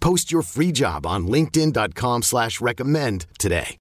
[0.00, 3.76] Post your free job on linkedin.com slash recommend today.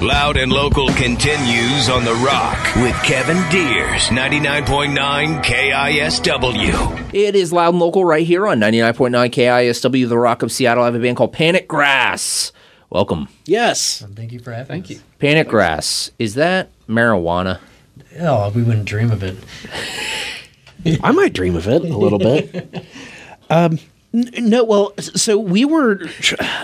[0.00, 7.12] Loud and local continues on The Rock with Kevin Deers, 99.9 KISW.
[7.12, 10.84] It is loud and local right here on 99.9 KISW, The Rock of Seattle.
[10.84, 12.52] I have a band called Panic Grass.
[12.90, 13.28] Welcome.
[13.44, 14.04] Yes.
[14.14, 14.82] Thank you for having me.
[14.82, 14.90] Thank us.
[14.90, 15.00] you.
[15.18, 16.12] Panic Grass.
[16.20, 17.58] Is that marijuana?
[18.20, 19.36] Oh, we wouldn't dream of it.
[21.02, 22.84] I might dream of it a little bit.
[23.50, 23.80] Um, n-
[24.12, 26.00] no, well, so we were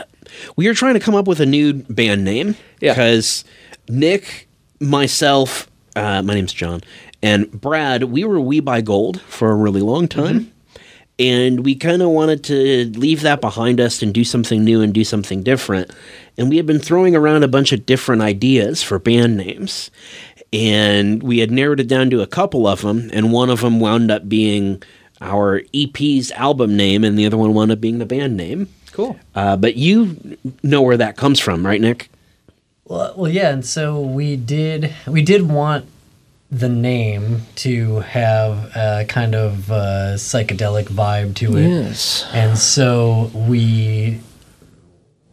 [0.57, 2.93] we were trying to come up with a new band name Yeah.
[2.95, 3.45] because
[3.89, 4.49] Nick,
[4.81, 6.81] myself, uh, my name's John,
[7.23, 10.51] and Brad, we were We Buy Gold for a really long time.
[11.17, 14.93] And we kind of wanted to leave that behind us and do something new and
[14.93, 15.93] do something different.
[16.37, 19.93] And we had been throwing around a bunch of different ideas for band names.
[20.53, 23.11] And we had narrowed it down to a couple of them.
[23.13, 24.83] And one of them wound up being
[25.25, 28.69] our EP's album name, and the other one wound up being the band name.
[28.93, 29.19] Cool.
[29.35, 32.11] Uh, but you know where that comes from, right, Nick?
[32.85, 35.87] Well, well, yeah, and so we did we did want
[36.51, 41.69] the name to have a kind of uh, psychedelic vibe to it.
[41.69, 42.29] Yes.
[42.33, 44.21] And so we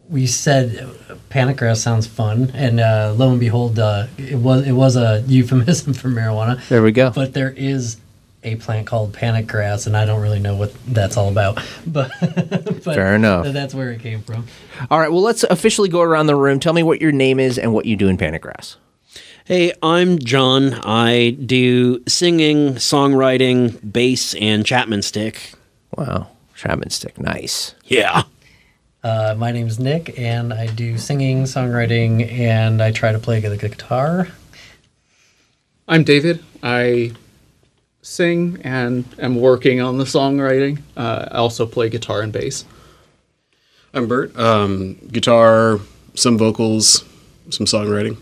[0.08, 0.88] we said
[1.28, 5.22] panic grass sounds fun, and uh, lo and behold, uh, it was it was a
[5.26, 6.66] euphemism for marijuana.
[6.68, 7.10] There we go.
[7.10, 7.96] But there is
[8.44, 11.62] a plant called panic grass, and I don't really know what that's all about.
[11.86, 13.46] But, but Fair enough.
[13.46, 14.46] That's where it came from.
[14.90, 15.10] All right.
[15.10, 16.58] Well, let's officially go around the room.
[16.60, 18.76] Tell me what your name is and what you do in Panic Grass.
[19.44, 20.74] Hey, I'm John.
[20.84, 25.52] I do singing, songwriting, bass, and Chapman stick.
[25.96, 26.28] Wow.
[26.54, 27.18] Chapman stick.
[27.18, 27.74] Nice.
[27.84, 28.22] Yeah.
[29.02, 33.56] Uh, my name's Nick, and I do singing, songwriting, and I try to play the
[33.56, 34.28] guitar.
[35.88, 36.42] I'm David.
[36.62, 37.12] I
[38.02, 40.82] sing and am working on the songwriting.
[40.96, 42.64] Uh, I also play guitar and bass.
[43.94, 44.36] I'm Bert.
[44.36, 45.78] Um, guitar,
[46.14, 47.04] some vocals,
[47.50, 48.18] some songwriting.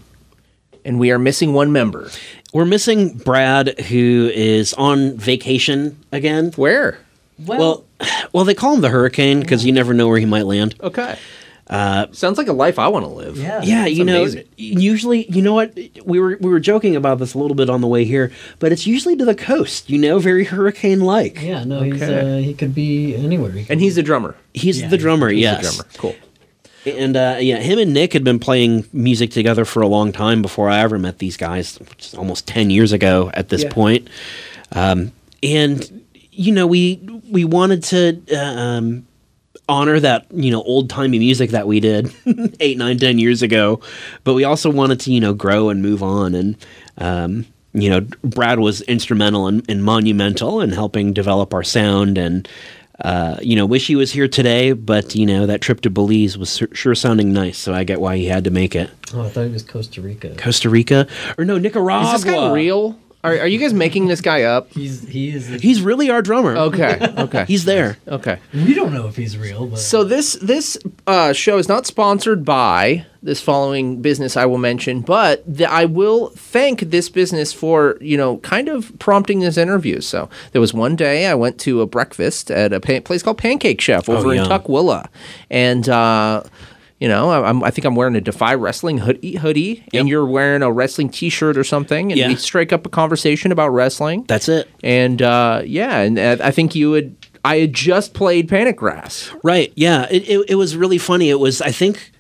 [0.85, 2.11] And we are missing one member.
[2.53, 6.53] We're missing Brad, who is on vacation again.
[6.57, 6.99] Where?
[7.39, 7.85] Well,
[8.33, 10.75] well, they call him the Hurricane because you never know where he might land.
[10.81, 11.19] Okay.
[11.71, 13.37] Uh, Sounds like a life I want to live.
[13.39, 13.63] Yeah.
[13.63, 14.45] Yeah, That's you know, amazing.
[14.57, 15.73] usually, you know what?
[16.05, 18.73] We were we were joking about this a little bit on the way here, but
[18.73, 19.89] it's usually to the coast.
[19.89, 21.41] You know, very hurricane-like.
[21.41, 23.53] Yeah, no, he's uh, he could be anywhere.
[23.53, 24.35] He could And he's the drummer.
[24.53, 25.29] He's Yeah, the he's drummer.
[25.29, 25.91] He's yes, the drummer.
[25.97, 26.17] Cool.
[26.87, 30.43] And uh, yeah, him and Nick had been playing music together for a long time
[30.43, 33.73] before I ever met these guys, which is almost ten years ago at this Yeah.
[33.73, 34.09] point.
[34.73, 36.03] Um, and
[36.33, 36.97] you know, we
[37.31, 39.07] we wanted to uh, um,
[39.71, 42.13] honor that you know old timey music that we did
[42.61, 43.81] eight, nine, ten years ago,
[44.25, 46.35] but we also wanted to you know grow and move on.
[46.35, 46.57] And
[46.99, 52.49] um, you know, Brad was instrumental and, and monumental in helping develop our sound and.
[53.03, 56.37] Uh, you know, wish he was here today, but you know that trip to Belize
[56.37, 58.91] was sur- sure sounding nice, so I get why he had to make it.
[59.15, 60.37] Oh, I thought it was Costa Rica.
[60.37, 61.07] Costa Rica
[61.39, 62.13] or no Nicaragua?
[62.13, 62.99] Is this guy real?
[63.23, 64.73] Are, are you guys making this guy up?
[64.73, 65.47] He's he is.
[65.49, 66.57] He's really our drummer.
[66.57, 66.99] Okay.
[67.21, 67.45] Okay.
[67.45, 67.99] He's there.
[68.09, 68.39] okay.
[68.55, 72.45] we don't know if he's real, but So this this uh, show is not sponsored
[72.45, 77.99] by this following business I will mention, but the, I will thank this business for
[78.01, 80.01] you know kind of prompting this interview.
[80.01, 83.39] So there was one day I went to a breakfast at a pa- place called
[83.39, 84.47] Pancake Chef over in yum.
[84.49, 85.09] Tukwila,
[85.51, 85.89] and.
[85.89, 86.43] Uh,
[87.01, 90.27] you know, I- I'm, I think I'm wearing a Defy Wrestling hoodie, hoodie and you're
[90.27, 92.29] wearing a wrestling T-shirt or something, and Yeah.
[92.29, 94.25] we strike up a conversation about wrestling.
[94.29, 94.69] That's it.
[94.85, 97.17] And uh, yeah, and uh, I think you would.
[97.43, 99.33] I had just played Panic Grass.
[99.43, 99.73] Right.
[99.75, 100.07] Yeah.
[100.11, 101.31] It, it, it was really funny.
[101.31, 102.13] It was, I think,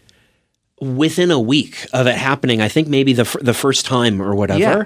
[0.80, 4.58] within a week of it happening, I think maybe the, the first time or whatever.
[4.60, 4.84] Yeah.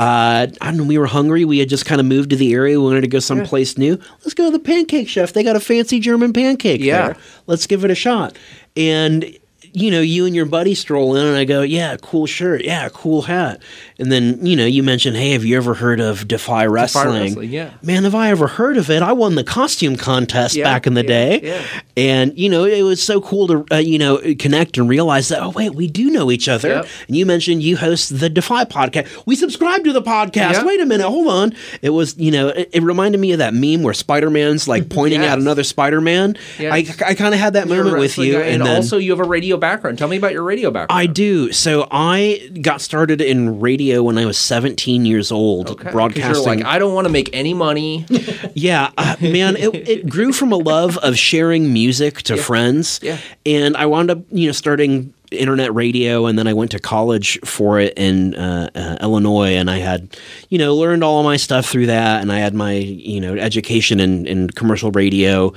[0.00, 0.84] Uh, I don't know.
[0.84, 1.44] We were hungry.
[1.44, 2.78] We had just kind of moved to the area.
[2.78, 3.98] We wanted to go someplace new.
[4.20, 5.32] Let's go to the Pancake Chef.
[5.32, 7.06] They got a fancy German pancake Yeah.
[7.08, 7.16] there.
[7.46, 8.36] Let's give it a shot.
[8.78, 9.36] And
[9.72, 12.88] you know, you and your buddy stroll in, and I go, "Yeah, cool shirt, yeah,
[12.88, 13.60] cool hat."
[14.00, 17.50] And then you know, you mentioned, "Hey, have you ever heard of Defy Wrestling?" Wrestling,
[17.50, 17.70] yeah.
[17.82, 19.02] Man, have I ever heard of it?
[19.02, 21.62] I won the costume contest Yeah, back in the yeah, day, yeah.
[21.96, 25.42] and you know, it was so cool to uh, you know connect and realize that.
[25.42, 26.68] Oh wait, we do know each other.
[26.68, 26.86] Yep.
[27.08, 29.08] And you mentioned you host the Defy podcast.
[29.26, 30.52] We subscribe to the podcast.
[30.52, 30.64] Yeah.
[30.64, 31.54] Wait a minute, hold on.
[31.82, 34.88] It was you know, it, it reminded me of that meme where Spider Man's like
[34.90, 35.32] pointing Yes.
[35.32, 36.36] at another Spider Man.
[36.56, 36.72] Yeah.
[36.72, 39.10] I I kind of had that You're moment with you, guy, and, then- also you
[39.10, 39.98] have a radio background.
[39.98, 40.96] Tell me about your radio background.
[40.96, 41.50] I do.
[41.50, 46.44] So I got started in radio when I was 17 years old, Okay, broadcasting.
[46.44, 48.06] Like, I don't want to make any money.
[48.54, 53.00] yeah, uh, man, it, it grew from a love of sharing music to friends.
[53.02, 53.18] Yeah.
[53.46, 57.38] And I wound up, you know, starting internet radio and then I went to college
[57.44, 60.16] for it in uh, uh, Illinois and I had,
[60.48, 63.34] you know, learned all of my stuff through that and I had my, you know,
[63.34, 65.52] education in, in commercial radio.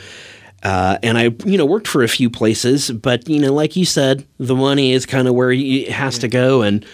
[0.63, 3.85] Uh, and I, you know, worked for a few places, but you know, like you
[3.85, 6.61] said, the money is kind of where you, it has to go.
[6.61, 6.85] And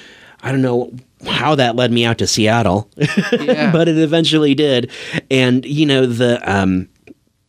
[0.42, 0.94] I don't know
[1.26, 3.72] how that led me out to Seattle, Yeah.
[3.74, 4.92] but it eventually did.
[5.32, 6.90] And you know, the um,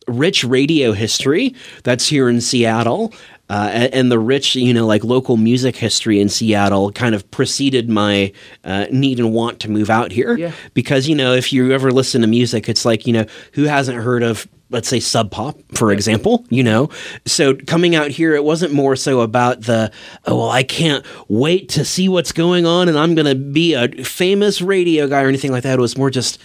[0.07, 3.13] rich radio history that's here in Seattle.
[3.51, 7.89] Uh, and the rich, you know, like local music history in Seattle kind of preceded
[7.89, 8.31] my
[8.63, 10.37] uh, need and want to move out here.
[10.37, 10.51] Yeah.
[10.75, 13.97] Because, you know, if you ever listen to music, it's like, you know, who hasn't
[13.97, 16.89] heard of, let's say, Sub Pop, for example, you know?
[17.25, 19.91] So coming out here, it wasn't more so about the,
[20.25, 23.73] oh, well, I can't wait to see what's going on and I'm going to be
[23.73, 25.79] a famous radio guy or anything like that.
[25.79, 26.39] It was more just,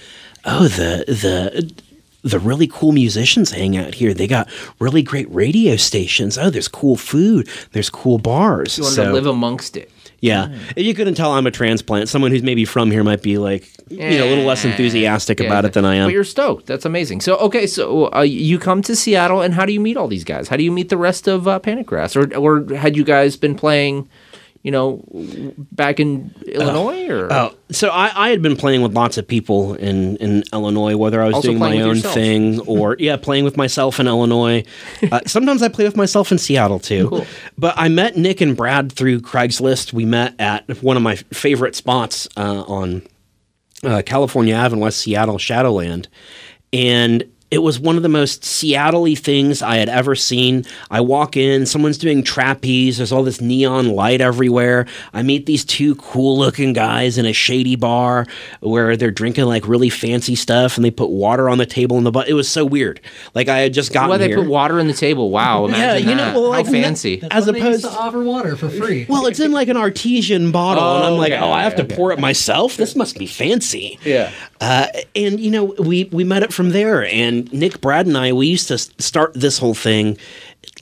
[0.44, 1.72] oh, the, the,
[2.22, 4.14] the really cool musicians hang out here.
[4.14, 4.48] They got
[4.78, 6.38] really great radio stations.
[6.38, 7.48] Oh, there's cool food.
[7.72, 8.78] There's cool bars.
[8.78, 9.90] You want So- to live amongst it.
[10.24, 10.58] Yeah.
[10.74, 13.70] If you couldn't tell I'm a transplant, someone who's maybe from here might be like,
[13.90, 16.06] you know, a little less enthusiastic Yeah, about it than I am.
[16.06, 16.66] But you're stoked.
[16.66, 17.20] That's amazing.
[17.20, 20.24] So, okay, so uh, you come to Seattle, and how do you meet all these
[20.24, 20.48] guys?
[20.48, 22.16] How do you meet the rest of uh, Panic Grass?
[22.16, 24.08] Or, or had you guys been playing,
[24.64, 25.04] you know,
[25.72, 27.06] back in Illinois?
[27.08, 30.96] Or Oh, so I, I had been playing with lots of people in, in Illinois,
[30.96, 32.14] whether I was Also doing my own yourself.
[32.14, 34.64] thing or, yeah, playing with myself in Illinois.
[35.12, 37.08] Uh, sometimes I play with myself in Seattle too.
[37.10, 37.26] Cool.
[37.58, 39.92] But I met Nick and Brad through Craigslist.
[39.92, 43.02] We met at one of my favorite spots uh, on
[43.84, 46.08] uh, California Ave in West Seattle, Shadowland.
[46.72, 50.64] And it was one of the most Seattle-y things I had ever seen.
[50.90, 54.86] I walk in, someone's doing trapeze, there's all this neon light everywhere.
[55.12, 58.26] I meet these two cool-looking guys in a shady bar
[58.58, 62.02] where they're drinking like really fancy stuff and they put water on the table in
[62.02, 62.28] the butt.
[62.28, 63.00] It was so weird.
[63.34, 64.38] Like I had just gotten why they here.
[64.38, 65.30] put water in the table?
[65.30, 66.34] Wow, imagine you know, that.
[66.34, 67.22] well, how like, fancy.
[67.30, 69.06] as opposed to offer water for free.
[69.08, 71.84] well, it's in like an artesian bottle, and I'm like, okay, oh, I have to
[71.84, 72.76] okay, pour it myself.
[72.76, 74.00] This must be fancy.
[74.04, 74.32] Yeah.
[74.60, 78.32] Uh, and you know, we we met up from there, and Nick, Brad, and I,
[78.32, 80.16] we used to start this whole thing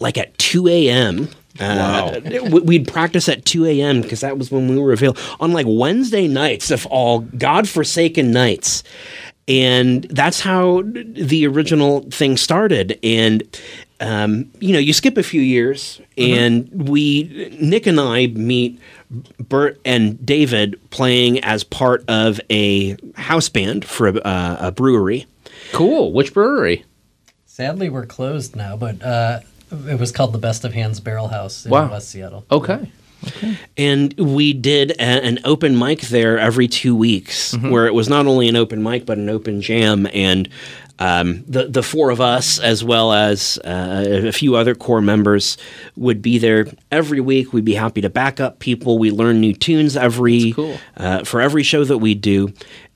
[0.00, 1.28] like at 2 a.m.
[1.60, 4.00] Uh, w- We'd practice at 2 a.m.
[4.02, 8.82] because that was when we were available on like Wednesday nights of all godforsaken nights.
[9.48, 12.98] And that's how the original thing started.
[13.02, 13.42] And,
[14.00, 18.80] um, you know, you skip a few years, and we, Nick and I meet
[19.40, 25.26] Bert and David playing as part of a house band for a, uh, a brewery.
[25.72, 26.12] Cool.
[26.12, 26.84] Which brewery?
[27.46, 29.40] Sadly, we're closed now, but uh,
[29.88, 31.90] it was called the Best of Hands Barrel House in Wow.
[31.90, 32.44] West Seattle.
[32.50, 32.90] Okay.
[33.24, 33.56] Okay.
[33.76, 38.26] And we did a, an open mic there every two weeks, where it was not
[38.26, 40.08] only an open mic but an open jam.
[40.12, 40.48] And
[40.98, 45.56] um, the the four of us, as well as uh, a few other core members,
[45.94, 47.52] would be there every week.
[47.52, 48.98] We'd be happy to back up people.
[48.98, 50.76] We learn new tunes every cool.
[50.96, 52.52] uh, for every show that we do.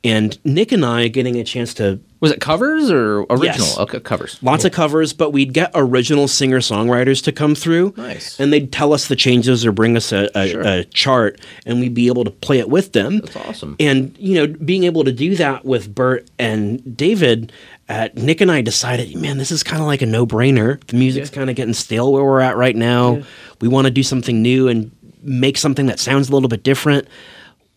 [0.06, 3.66] And Nick and I getting a chance to Was it covers or original?
[3.66, 3.78] Yes.
[3.78, 4.38] Okay, covers.
[4.42, 7.92] Lots of covers, but we'd get original singer songwriters to come through.
[7.96, 8.38] Nice.
[8.38, 10.62] And they'd tell us the changes or bring us a, a, Sure.
[10.62, 13.18] a chart, and we'd be able to play it with them.
[13.18, 13.76] That's awesome.
[13.80, 17.52] And, you know, being able to do that with Bert and David,
[17.88, 20.80] uh, Nick and I decided, man, this is kind of like a no brainer.
[20.86, 23.22] The music's kind of getting stale where we're at right now.
[23.60, 24.90] We want to do something new and
[25.22, 27.08] make something that sounds a little bit different.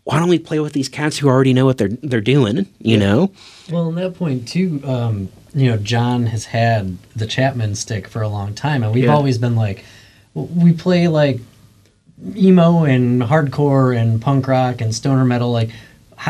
[0.10, 2.66] Why don't we play with these cats who already know what they're they're doing?
[2.80, 3.32] You know,
[3.72, 8.24] Well, in that point too, um, you know, John has had the Chapman stick for
[8.24, 9.14] a long time, and we've Yeah.
[9.14, 9.84] always been like,
[10.34, 11.40] we play like
[12.36, 15.52] emo and hardcore and punk rock and stoner metal.
[15.52, 15.70] Like,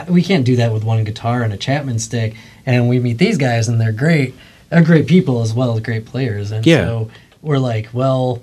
[0.09, 2.35] we can't do that with one guitar and a Chapman stick.
[2.65, 4.35] And we meet these guys, and they're great.
[4.69, 6.51] They're great people as well as great players.
[6.51, 6.83] And Yeah.
[6.85, 7.09] so
[7.41, 8.41] we're like, well,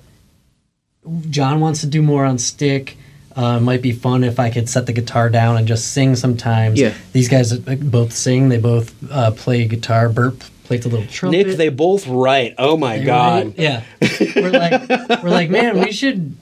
[1.31, 2.97] John wants to do more on stick.
[3.37, 6.17] Uh, it might be fun if I could set the guitar down and just sing
[6.17, 6.81] sometimes.
[6.81, 6.95] Yeah.
[7.13, 8.49] These guys uh, both sing.
[8.49, 10.09] They both uh, play guitar.
[10.09, 11.47] Bert plays a little trumpet.
[11.47, 12.55] Nick, they both write.
[12.57, 13.55] Oh my They god.
[13.59, 13.83] Yeah.
[14.37, 14.89] we're like,
[15.23, 16.35] we're like, man, we should,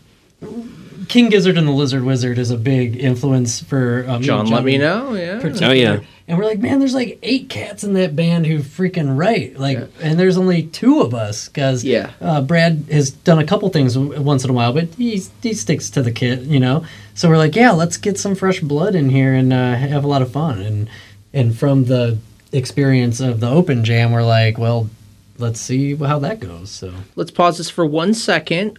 [1.08, 4.64] King Gizzard and the Lizard Wizard is a big influence for uh, me John, let
[4.64, 5.14] me know.
[5.14, 5.40] Yeah.
[5.40, 5.68] particular.
[5.68, 6.00] Oh, yeah.
[6.26, 9.58] And we're like, man, there's like eight cats in that band who freaking write.
[9.58, 12.12] Like, and there's only two of us because Yeah.
[12.20, 15.52] uh, Brad has done a couple things w- once in a while, but he he
[15.52, 16.84] sticks to the kit, you know.
[17.14, 20.08] So we're like, yeah, let's get some fresh blood in here and uh, have a
[20.08, 20.60] lot of fun.
[20.62, 20.88] And
[21.34, 22.16] and from the
[22.52, 24.88] experience of the open jam, we're like, well,
[25.38, 26.70] let's see how that goes.
[26.70, 28.78] So Let's pause this for one second.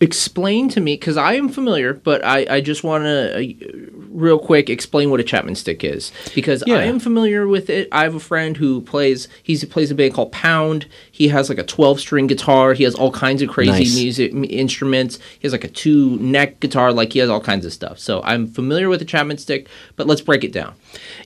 [0.00, 4.38] Explain to me, because I am familiar, but I, I just want to, uh, real
[4.38, 6.12] quick, explain what a Chapman stick is.
[6.34, 6.76] Because Yeah.
[6.76, 7.88] I am familiar with it.
[7.92, 10.86] I have a friend who plays, he's, he plays a band called Pound.
[11.12, 12.74] He has like a 12 string guitar.
[12.74, 13.94] He has all kinds of crazy Nice.
[13.96, 15.18] music m- instruments.
[15.38, 16.92] He has like a two neck guitar.
[16.92, 17.98] Like he has all kinds of stuff.
[17.98, 20.74] So I'm familiar with the Chapman stick, but let's break it down.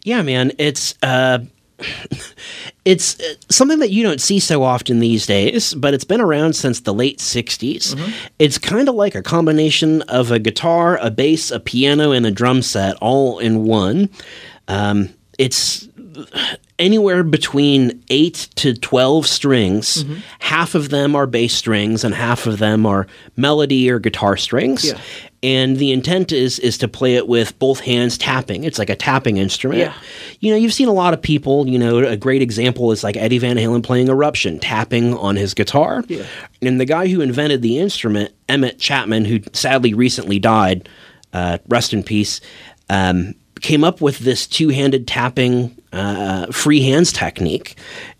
[0.04, 1.40] Yeah, man, it's uh,
[2.84, 6.54] it's uh, something that you don't see so often these days, but it's been around
[6.54, 7.98] since the late '60s.
[8.38, 12.30] It's kind of like a combination of a guitar, a bass, a piano, and a
[12.30, 14.08] drum set all in one.
[14.68, 15.88] Um, it's
[16.78, 20.04] anywhere between 8 to 12 strings.
[20.40, 23.06] Half of them are bass strings and half of them are
[23.36, 24.84] melody or guitar strings.
[24.84, 24.98] Yeah.
[25.42, 28.64] And the intent is is to play it with both hands tapping.
[28.64, 29.80] It's like a tapping instrument.
[29.80, 29.94] Yeah.
[30.40, 33.16] You know, you've seen a lot of people, you know, a great example is like
[33.16, 36.02] Eddie Van Halen playing Eruption, tapping on his guitar.
[36.08, 36.26] Yeah.
[36.60, 40.88] And the guy who invented the instrument, Emmett Chapman, who sadly recently died,
[41.32, 42.40] uh, rest in peace,
[42.90, 47.76] um, came up with this two-handed tapping uh, free hands technique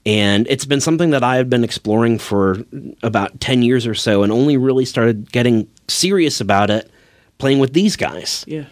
[0.06, 2.56] and it's been something that i've been exploring for
[3.02, 6.90] about 10 years or so and only really started getting serious about it
[7.38, 8.64] playing with these guys Yeah.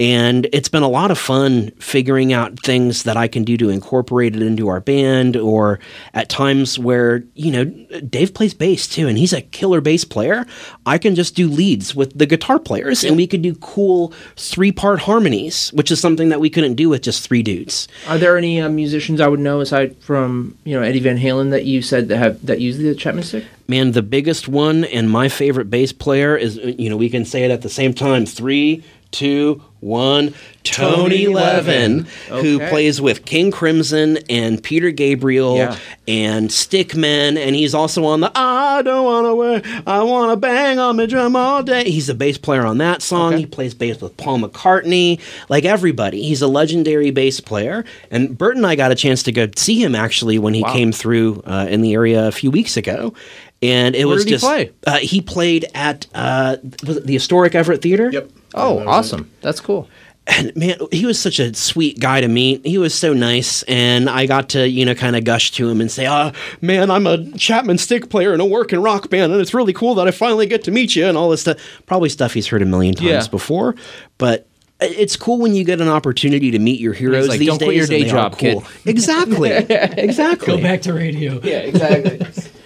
[0.00, 3.68] And it's been a lot of fun figuring out things that I can do to
[3.68, 5.80] incorporate it into our band, or
[6.14, 7.64] at times where, you know,
[8.00, 10.46] Dave plays bass too, and he's a killer bass player.
[10.86, 14.70] I can just do leads with the guitar players, and we could do cool three
[14.70, 17.88] part harmonies, which is something that we couldn't do with just three dudes.
[18.06, 21.50] Are there any uh, musicians I would know aside from you know Eddie Van Halen
[21.50, 23.44] that you said that have that use the Chapman stick?
[23.66, 27.44] Man, the biggest one and my favorite bass player is, you know, we can say
[27.44, 28.24] it at the same time.
[28.24, 30.34] Three, two, one.
[30.64, 35.76] Tony Levin, who plays with King Crimson and Peter Gabriel Yeah.
[36.06, 40.78] and Stick Men, and he's also on the I don't wanna wear, I wanna bang
[40.78, 41.90] on my drum all day.
[41.90, 43.32] He's a bass player on that song.
[43.34, 43.40] Okay.
[43.40, 46.22] He plays bass with Paul McCartney, like everybody.
[46.22, 47.84] He's a legendary bass player.
[48.10, 50.92] And Bert and I got a chance to go see him actually when he came
[50.92, 53.14] through uh, in the area a few weeks ago.
[53.60, 54.70] And it Where was did he just play?
[54.86, 58.10] Uh, he played at uh, the historic Everett Theater.
[58.12, 58.30] Yep.
[58.54, 59.30] Oh, That awesome!
[59.40, 59.88] That's cool.
[60.28, 62.64] And man, he was such a sweet guy to meet.
[62.66, 65.80] He was so nice, and I got to you know kind of gush to him
[65.80, 69.40] and say, "Ah, man, I'm a Chapman stick player in a working rock band, and
[69.40, 72.10] it's really cool that I finally get to meet you." And all this stuff, probably
[72.10, 73.26] stuff he's heard a million times Yeah.
[73.28, 73.74] before,
[74.18, 74.44] but.
[74.80, 77.66] It's cool when you get an opportunity to meet your heroes like, these "Don't days.
[77.66, 78.64] quit your and day they are job, kid." cool.
[78.84, 80.46] Exactly, exactly.
[80.56, 81.40] go back to radio.
[81.42, 82.20] Yeah, exactly.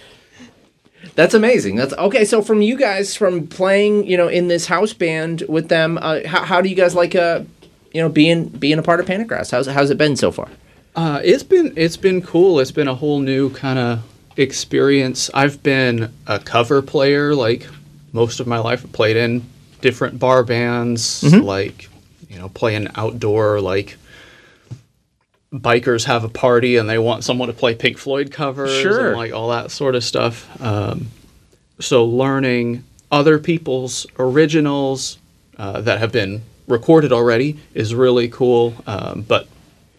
[1.15, 1.75] That's amazing.
[1.75, 2.25] That's okay.
[2.25, 6.21] So from you guys, from playing, you know, in this house band with them, uh,
[6.25, 7.43] how, how do you guys like, uh,
[7.93, 9.51] you know, being being a part of Panic Grass?
[9.51, 10.49] How's how's it been so far?
[10.95, 12.59] Uh, it's been it's been cool.
[12.59, 14.03] It's been a whole new kind of
[14.37, 15.29] experience.
[15.33, 17.67] I've been a cover player like
[18.11, 18.83] most of my life.
[18.83, 19.43] I played in
[19.81, 21.89] different bar bands, like
[22.29, 23.97] you know, playing outdoor like
[25.53, 29.09] bikers have a party and they want someone to play Pink Floyd covers Sure.
[29.09, 30.49] and like all that sort of stuff.
[30.61, 31.07] Um,
[31.79, 35.17] so learning other people's originals
[35.57, 38.73] uh, that have been recorded already is really cool.
[38.87, 39.47] Um, but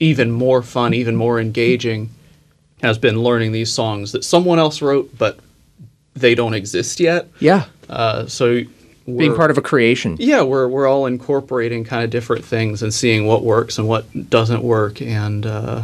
[0.00, 2.10] even more fun, even more engaging,
[2.82, 5.38] has been learning these songs that someone else wrote, but
[6.14, 7.28] they don't exist yet.
[7.38, 8.62] Yeah, Uh, so
[9.04, 10.16] being we're- part of a creation.
[10.18, 14.30] yeah, we're we're all incorporating kind of different things and seeing what works and what
[14.30, 15.82] doesn't work, and uh,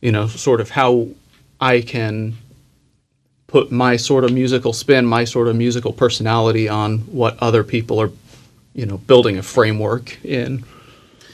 [0.00, 1.08] you know, sort of how
[1.60, 2.34] I can
[3.46, 8.00] put my sort of musical spin, my sort of musical personality on what other people
[8.00, 8.10] are,
[8.74, 10.64] you know, building a framework in.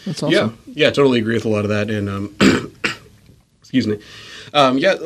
[0.06, 0.32] That's awesome.
[0.32, 0.50] Yeah,
[0.86, 1.90] yeah, totally agree with a lot of that.
[1.90, 2.34] And um,
[3.60, 3.98] excuse me,
[4.54, 4.96] um, yeah,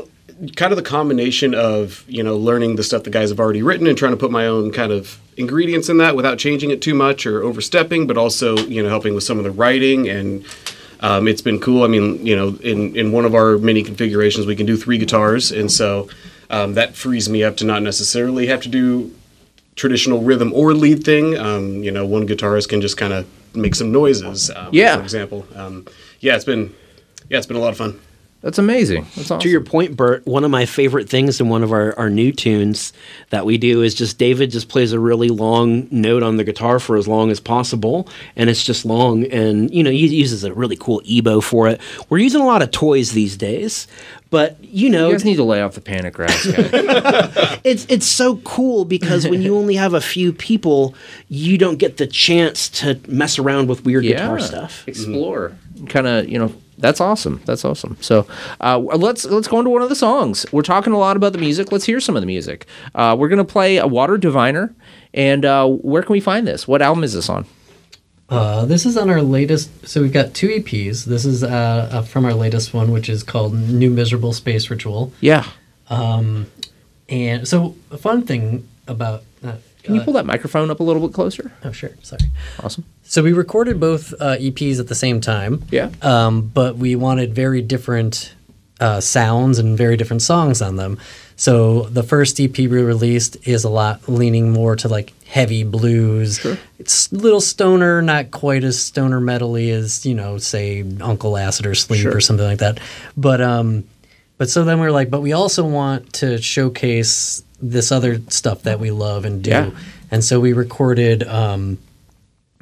[0.56, 3.86] kind of the combination of you know learning the stuff the guys have already written
[3.86, 6.94] and trying to put my own kind of ingredients in that without changing it too
[6.94, 10.44] much or overstepping, but also you know helping with some of the writing and.
[11.02, 11.82] Um, it's been cool.
[11.82, 14.98] I mean, you know, in, in one of our mini configurations, we can do three
[14.98, 16.10] guitars, and so
[16.50, 19.10] um, that frees me up to not necessarily have to do
[19.76, 21.38] traditional rhythm or lead thing.
[21.38, 24.50] Um, you know, one guitarist can just kind of make some noises.
[24.50, 24.96] Um, Yeah.
[24.96, 25.46] For example.
[25.54, 25.86] Um,
[26.18, 26.74] yeah, it's been
[27.30, 27.98] yeah, it's been a lot of fun.
[28.42, 29.04] That's amazing.
[29.16, 29.40] That's awesome.
[29.40, 32.32] To your point, Bert, one of my favorite things in one of our, our new
[32.32, 32.92] tunes
[33.28, 36.80] that we do is just David just plays a really long note on the guitar
[36.80, 38.08] for as long as possible.
[38.36, 39.24] And it's just long.
[39.26, 41.80] And, you know, he uses a really cool EBow for it.
[42.08, 43.86] We're using a lot of toys these days.
[44.30, 46.42] But, you know, you guys need to lay off the panic grass,
[47.64, 50.94] it's it's so cool because when you only have a few people,
[51.28, 54.86] you don't get the chance to mess around with weird guitar stuff.
[54.86, 55.56] Explore.
[55.88, 57.40] Kind of, you know, that's awesome.
[57.44, 57.96] That's awesome.
[58.00, 58.26] So
[58.60, 60.46] uh, let's let's go into one of the songs.
[60.52, 61.70] We're talking a lot about the music.
[61.72, 62.66] Let's hear some of the music.
[62.94, 64.74] Uh, we're gonna play a Water Diviner.
[65.12, 66.68] And uh, where can we find this?
[66.68, 67.46] What album is this on?
[68.28, 69.88] Uh, this is on our latest.
[69.88, 71.04] So we've got two EPs.
[71.04, 75.12] This is uh, uh, from our latest one, which is called "New Miserable Space Ritual."
[75.20, 75.44] Yeah.
[75.88, 76.46] Um,
[77.08, 79.24] and so a fun thing about.
[79.82, 81.52] Can you pull that microphone up a little bit closer?
[81.64, 81.90] Oh, sure.
[82.02, 82.22] Sorry.
[82.62, 82.84] Awesome.
[83.02, 85.64] So we recorded both uh, EPs at the same time.
[85.70, 85.90] Yeah.
[86.02, 88.34] Um, but we wanted very different
[88.78, 90.98] uh, sounds and very different songs on them.
[91.36, 96.38] So the first EP we released is a lot leaning more to like heavy blues.
[96.38, 96.58] Sure.
[96.78, 101.66] It's a little stoner, not quite as stoner metally as you know, say Uncle Acid
[101.66, 102.16] or Sleep Sure.
[102.16, 102.78] or something like that.
[103.16, 103.84] But um,
[104.36, 108.62] but so then we are like, but we also want to showcase this other stuff
[108.62, 109.50] that we love and do.
[109.50, 109.70] Yeah.
[110.10, 111.78] And so we recorded um,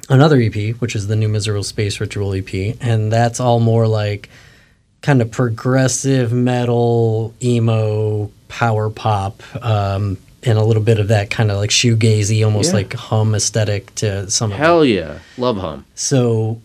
[0.09, 4.29] another EP, which is the new Miserable Space Ritual EP, and that's all more like
[5.01, 11.51] kind of progressive metal, emo, power pop, um, and a little bit of that kind
[11.51, 12.75] of like shoegazy, almost Yeah.
[12.77, 14.51] like hum aesthetic to some.
[14.51, 15.19] Hell yeah.
[15.37, 15.85] Love hum.
[15.95, 16.61] So,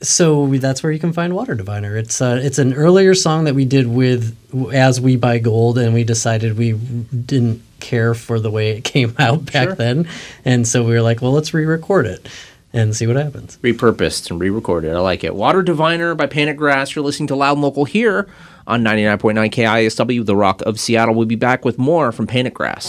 [0.00, 1.96] so we- that's where you can find Water Diviner.
[1.96, 4.36] It's uh, it's an earlier song that we did with
[4.72, 9.14] As We Buy Gold, and we decided we didn't care for the way it came
[9.18, 9.74] out back Sure.
[9.74, 10.08] then,
[10.44, 12.28] and so we were like, well, let's re-record it
[12.72, 13.58] and see what happens.
[13.62, 14.92] repurposed and re-recorded.
[14.94, 15.34] I like it.
[15.34, 16.94] Water Diviner by Panic Grass.
[16.94, 18.28] You're listening to Loud and Local here
[18.66, 21.14] on 99.9 KISW, The Rock of Seattle.
[21.14, 22.88] We'll be back with more from Panic Grass.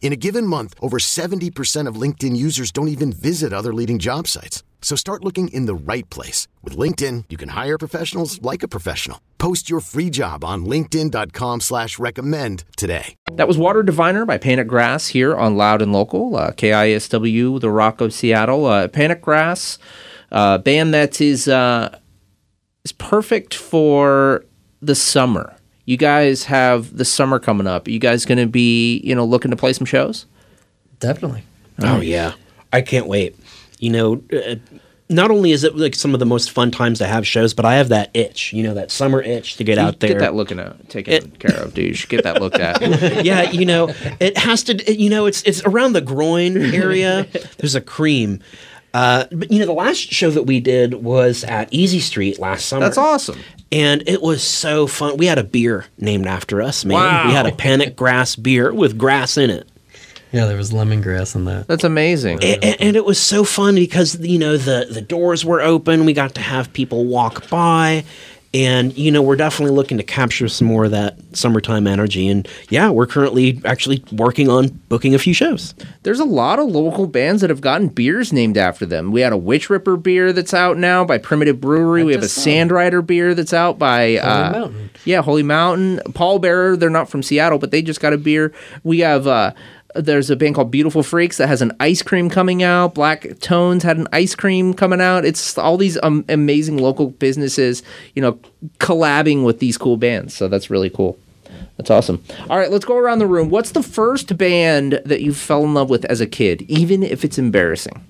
[0.00, 4.26] In a given month, over 70% of LinkedIn users don't even visit other leading job
[4.26, 4.62] sites.
[4.80, 6.48] So start looking in the right place.
[6.62, 9.20] With LinkedIn, you can hire professionals like a professional.
[9.36, 13.16] Post your free job on linkedin.com slash recommend today.
[13.32, 17.70] That was Water Diviner by Panic Grass here on Loud and Local, uh, KISW, the
[17.70, 18.66] Rock of Seattle.
[18.66, 19.78] Uh, Panic Grass,
[20.30, 21.98] uh, band that is, uh,
[22.84, 24.44] is perfect for
[24.80, 25.57] the summer.
[25.88, 27.86] You guys have the summer coming up.
[27.86, 30.26] Are you guys going to be, you know, looking to play some shows?
[31.00, 31.44] Definitely.
[31.80, 32.34] Oh yeah,
[32.74, 33.34] I can't wait.
[33.78, 34.56] You know, uh,
[35.08, 37.64] not only is it like some of the most fun times to have shows, but
[37.64, 38.52] I have that itch.
[38.52, 40.10] You know, that summer itch to get out there.
[40.10, 41.86] Get that looking at, taken care of, dude.
[41.86, 42.82] You should get that looked at.
[43.24, 43.88] yeah, you know,
[44.20, 44.74] it has to.
[44.74, 47.26] it- you know, it's it's around the groin area.
[47.56, 48.40] There's a cream.
[48.94, 52.66] Uh, but you know, the last show that we did was at Easy Street last
[52.66, 52.84] summer.
[52.86, 53.38] That's awesome.
[53.70, 55.18] And it was so fun.
[55.18, 56.94] We had a beer named after us, man.
[56.96, 57.26] Wow.
[57.26, 59.68] We had a panic grass beer with grass in it.
[60.32, 61.66] Yeah, there was lemongrass in that.
[61.68, 62.40] That's amazing.
[62.42, 66.04] A- a- and, it was so fun because you know the the doors were open.
[66.04, 68.04] We got to have people walk by,
[68.54, 72.28] and you know we're definitely looking to capture some more of that summertime energy.
[72.28, 75.74] And yeah, we're currently actually working on booking a few shows.
[76.02, 79.12] There's a lot of local bands that have gotten beers named after them.
[79.12, 82.04] We had a Witch Ripper beer that's out now by Primitive Brewery.
[82.04, 82.28] we have a.
[82.28, 84.90] Sand Rider beer that's out by uh, Mountain.
[85.04, 85.98] Yeah, Holy Mountain.
[86.12, 86.78] Pallbearer.
[86.78, 88.52] They're not from Seattle, but they just got a beer.
[88.82, 89.26] We have.
[89.26, 89.52] Uh,
[89.94, 92.94] there's a band called Beautiful Freaks that has an ice cream coming out.
[92.94, 95.24] Black Tones had an ice cream coming out.
[95.24, 97.82] It's all these um, amazing local businesses,
[98.14, 98.38] you know,
[98.78, 100.34] collabing with these cool bands.
[100.34, 101.18] So that's really cool.
[101.78, 102.22] That's awesome.
[102.50, 103.50] All right, let's go around the room.
[103.50, 107.24] What's the first band that you fell in love with as a kid, even if
[107.24, 108.04] it's embarrassing?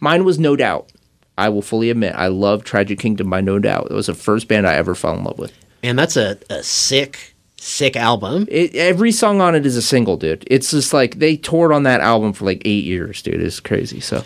[0.00, 0.90] Mine was No Doubt.
[1.36, 3.88] I will fully admit, I love Tragic Kingdom by No Doubt.
[3.90, 5.52] It was the first band I ever fell in love with.
[5.82, 8.46] And that's a, a sick, sick album.
[8.50, 10.44] It, every song on it is a single, dude.
[10.46, 13.42] It's just like they toured on that album for like eight years, dude.
[13.42, 14.00] It's crazy.
[14.00, 14.24] So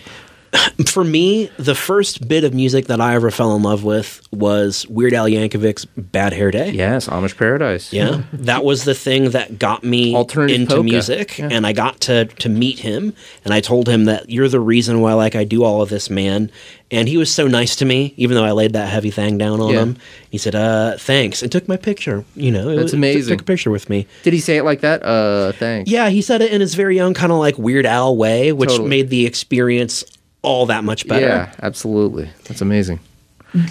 [0.86, 4.86] For me, the first bit of music that I ever fell in love with was
[4.88, 6.70] Weird Al Yankovic's Bad Hair Day.
[6.72, 7.90] yes, Amish Paradise.
[7.92, 10.82] Yeah, that was the thing that got me into polka.
[10.82, 11.48] music, Yeah.
[11.50, 15.00] and I got to to meet him, and I told him that you're the reason
[15.00, 16.50] why like I do all of this, man.
[16.90, 19.62] And he was so nice to me, even though I laid that heavy thing down
[19.62, 19.80] on Yeah.
[19.80, 19.96] him.
[20.28, 22.26] He said, "Uh, thanks," and took my picture.
[22.36, 23.32] You know, it That's was- amazing.
[23.38, 24.06] Took a picture with me.
[24.22, 25.02] Did he say it like that?
[25.02, 25.90] Uh, thanks.
[25.90, 28.68] Yeah, he said it in his very own kind of like Weird Al way, which
[28.70, 28.90] Totally.
[28.90, 30.04] made the experience
[30.42, 31.26] all that much better.
[31.26, 32.28] Yeah, absolutely.
[32.44, 33.00] That's amazing.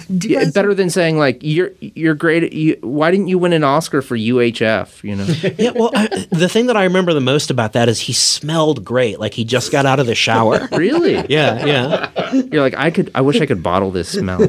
[0.08, 2.52] Yeah, better than saying like you're you're great.
[2.52, 5.02] You, why didn't you win an Oscar for UHF?
[5.02, 5.24] You know,
[5.58, 8.84] Yeah, well, I, the thing that I remember the most about that is he smelled
[8.84, 10.68] great, like he just got out of the shower.
[10.72, 11.14] really?
[11.28, 12.32] yeah, yeah.
[12.32, 13.10] You're like I could.
[13.14, 14.46] I wish I could bottle this smell.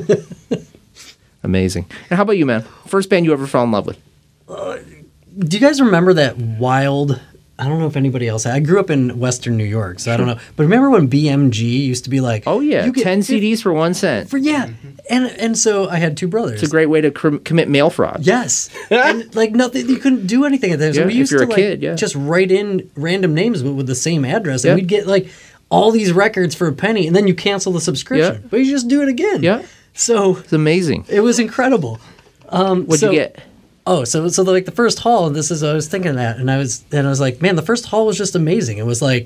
[1.43, 1.87] Amazing.
[2.09, 2.61] And how about you, man?
[2.85, 3.99] First band you ever fell in love with?
[4.47, 4.77] Uh,
[5.39, 7.19] do you guys remember that wild?
[7.59, 8.47] I don't know if anybody else.
[8.47, 10.39] I grew up in Western New York, so I don't know.
[10.55, 13.71] But remember when BMG used to be like, Oh yeah, you get ten CDs for
[13.71, 14.27] one cent.
[14.29, 14.69] for yeah,
[15.09, 16.61] and and so I had two brothers.
[16.61, 18.21] It's a great way to cr- commit mail fraud.
[18.25, 19.87] Yes, and like nothing.
[19.87, 20.95] You couldn't do anything at that.
[20.95, 21.93] So Yeah, we if used you're to a like kid, yeah.
[21.93, 24.75] just write in random names but with the same address, and Yeah.
[24.75, 25.29] we'd get like
[25.69, 28.47] all these records for a penny, and then you cancel the subscription, Yeah.
[28.49, 29.43] but you just do it again.
[29.43, 29.61] Yeah,
[29.93, 31.05] So it's amazing.
[31.07, 31.99] it was incredible.
[32.49, 33.39] Um, What'd so- you get?
[33.85, 36.49] Oh, so so like the first haul, and this is I was thinking that, and
[36.49, 38.77] I was and I was like, man, the first haul was just amazing.
[38.77, 39.23] It was like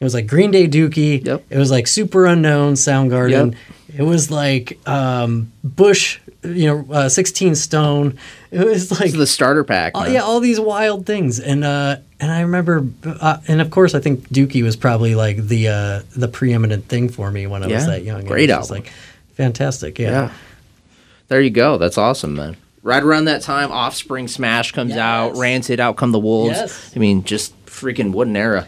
[0.00, 1.24] It was like Green Day Dookie.
[1.24, 1.44] Yep.
[1.48, 3.52] It was like Superunknown Soundgarden.
[3.52, 4.00] Yep.
[4.00, 8.18] It was like um, Bush, you know, uh, 16 Stone.
[8.50, 9.92] It was like the starter pack.
[9.94, 10.06] all.
[10.06, 11.40] Yeah, all these wild things.
[11.40, 15.38] And uh, and I remember, uh, and of course, I think Dookie was probably like
[15.38, 18.20] the uh, the preeminent thing for me when I was that young.
[18.20, 18.84] It Great was album.
[18.84, 18.92] like
[19.34, 19.98] fantastic.
[19.98, 20.10] Yeah.
[20.10, 20.32] Yeah.
[21.28, 21.78] There you go.
[21.78, 22.56] That's awesome, man.
[22.86, 25.38] Right around that time, Offspring Smash comes out, Yes.
[25.38, 26.56] Rancid, Out Come the Wolves.
[26.56, 26.92] Yes.
[26.94, 28.64] I mean, just freaking what an era.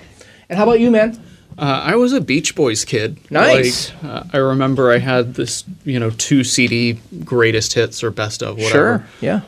[0.49, 1.17] And how about you, man?
[1.57, 3.19] Uh, I was a Beach Boys kid.
[3.31, 3.93] Nice.
[4.03, 8.43] Like, uh, I remember I had this, you know, two CD greatest hits or best
[8.43, 8.71] of whatever.
[8.71, 9.07] Sure.
[9.21, 9.41] Yeah.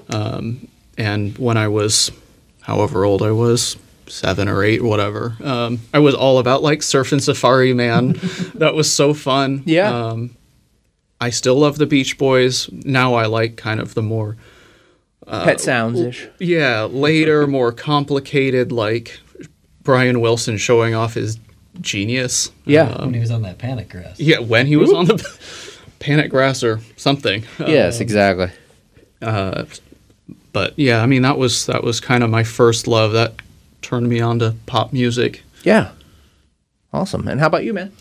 [0.96, 2.12] And when I was,
[2.62, 7.20] however old I was, seven or eight, whatever, um, I was all about like Surfin'
[7.20, 8.12] Safari Man.
[8.54, 9.62] that was so fun.
[9.66, 9.90] Yeah.
[9.92, 10.36] Um,
[11.20, 12.70] I still love the Beach Boys.
[12.72, 14.36] Now I like kind of the more,
[15.30, 16.28] Uh, Pet Sounds ish.
[16.38, 19.18] yeah, later, more complicated, like
[19.82, 21.38] Brian Wilson showing off his
[21.80, 22.50] genius.
[22.64, 22.90] Yeah.
[22.90, 24.18] Um, when he was on that panic grass.
[24.18, 27.44] Yeah, when he was on the Panic Grass or something.
[27.60, 28.50] yes, um, exactly.
[29.22, 29.66] Uh,
[30.52, 33.12] but yeah, I mean that was that was kind of my first love.
[33.12, 33.34] That
[33.82, 35.42] turned me on to pop music.
[35.62, 35.92] Yeah.
[36.92, 37.28] Awesome.
[37.28, 37.92] And how about you, man?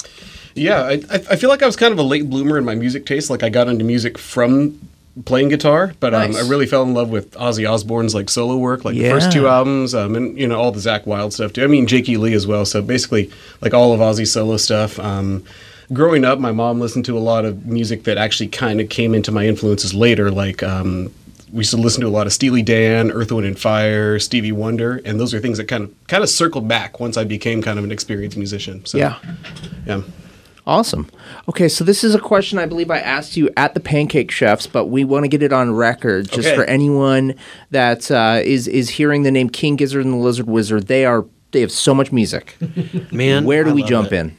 [0.56, 2.74] Yeah, I, I I feel like I was kind of a late bloomer in my
[2.74, 3.30] music taste.
[3.30, 4.80] Like I got into music from
[5.26, 8.86] playing guitar, but um, I really fell in love with Ozzy Osbourne's like solo work,
[8.86, 11.64] like the first two albums, um, and you know all the Zakk Wylde stuff too.
[11.64, 12.66] I mean Jakey Lee as well.
[12.66, 13.30] So basically,
[13.62, 15.00] like all of Ozzy's solo stuff.
[15.00, 15.44] Um,
[15.92, 19.14] growing up, my mom listened to a lot of music that actually kind of came
[19.14, 20.64] into my influences later, like.
[20.64, 21.14] Um,
[21.52, 24.52] we used to listen to a lot of Steely Dan, Earth, Wind, and Fire, Stevie
[24.52, 27.64] Wonder, and those are things that kind of kind of circled back once I became
[27.64, 28.86] kind of an experienced musician.
[28.86, 29.18] So, Yeah.
[29.88, 30.02] yeah.
[30.68, 31.10] Awesome.
[31.50, 34.68] Okay, so this is a question I believe I asked you at the Pancake Chefs,
[34.68, 36.56] but we want to get it on record just Okay.
[36.56, 37.34] for anyone
[37.72, 40.86] that uh, is is hearing the name King Gizzard and the Lizard Wizard.
[40.88, 42.56] They are they have so much music.
[43.12, 44.18] Man, Where do I we jump it.
[44.20, 44.38] in?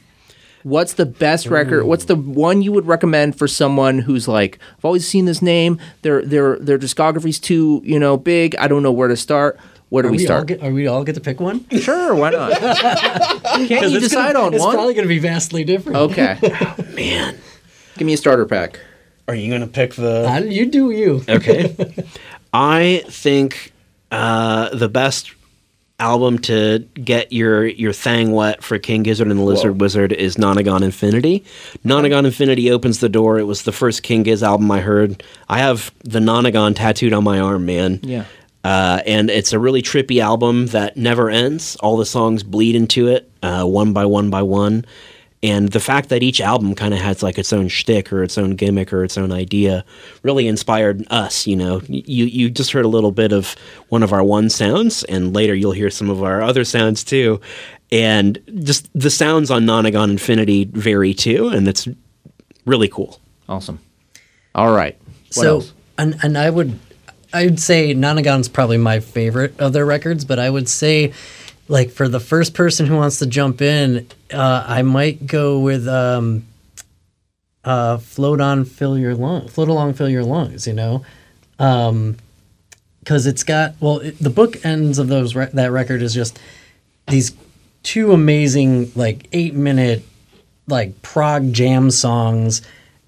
[0.63, 1.83] What's the best record?
[1.85, 5.79] What's the one you would recommend for someone who's like, I've always seen this name.
[6.03, 8.55] Their their their discography's too you know big.
[8.55, 9.59] I don't know where to start.
[9.91, 10.47] Where do Are we, we, start?
[10.47, 11.67] get, are we all get to pick one?
[11.81, 12.53] sure, why not?
[13.67, 14.69] Can't you decide gonna, on it's one?
[14.69, 15.97] It's probably going to be vastly different.
[15.97, 16.37] okay.
[16.95, 17.37] man,
[17.97, 18.79] give me a starter pack.
[19.27, 20.29] Are you gonna pick the?
[20.29, 21.23] Uh, you do you.
[21.27, 21.75] Okay.
[22.53, 23.73] I think
[24.11, 25.31] uh, the best
[25.99, 30.37] album to get your your thang wet for King Gizzard and the Lizard Wizard is
[30.37, 31.43] Nonagon Infinity.
[31.85, 33.39] Nonagon Infinity opens the door.
[33.39, 35.21] It was the first King Giz album I heard.
[35.49, 37.99] I have the Nonagon tattooed on my arm, man.
[38.03, 38.25] Yeah.
[38.63, 41.75] Uh, and it's a really trippy album that never ends.
[41.77, 44.85] All the songs bleed into it, uh, one by one by one.
[45.43, 48.37] And the fact that each album kind of has like its own shtick or its
[48.37, 49.83] own gimmick or its own idea
[50.21, 51.47] really inspired us.
[51.47, 53.55] You know, you you just heard a little bit of
[53.89, 57.41] one of our one sounds, and later you'll hear some of our other sounds too.
[57.91, 61.87] And just the sounds on Nonagon Infinity vary too, and that's
[62.65, 63.19] really cool.
[63.49, 63.79] Awesome.
[64.53, 64.95] All right.
[65.01, 65.73] What so, else?
[65.97, 66.77] and and I would,
[67.33, 71.13] I would say Nonagon's probably my favorite of their records, but I would say,
[71.67, 75.87] like for the first person who wants to jump in, uh, I might go with
[75.87, 76.45] um,
[77.63, 81.05] uh, "Float on, fill your Lungs." float along, fill your lungs." You know,
[81.57, 86.39] because it's got well, it, the book ends of those re- that record is just
[87.07, 87.33] these
[87.83, 90.03] two amazing like eight minute
[90.67, 92.61] like prog jam songs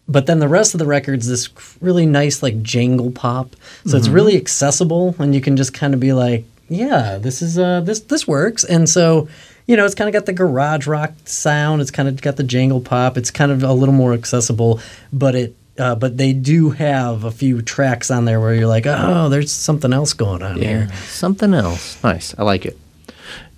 [0.08, 1.50] but then the rest of the record's this
[1.82, 6.00] really nice like jangle pop so it's really accessible and you can just kind of
[6.00, 9.28] be like yeah this is uh this this works and so
[9.66, 12.44] you know it's kind of got the garage rock sound it's kind of got the
[12.44, 14.80] jangle pop it's kind of a little more accessible
[15.12, 18.86] but it uh, but they do have a few tracks on there where you're like
[18.86, 21.98] oh there's something else going on here Something else.
[22.04, 22.36] Nice.
[22.38, 22.78] I like it.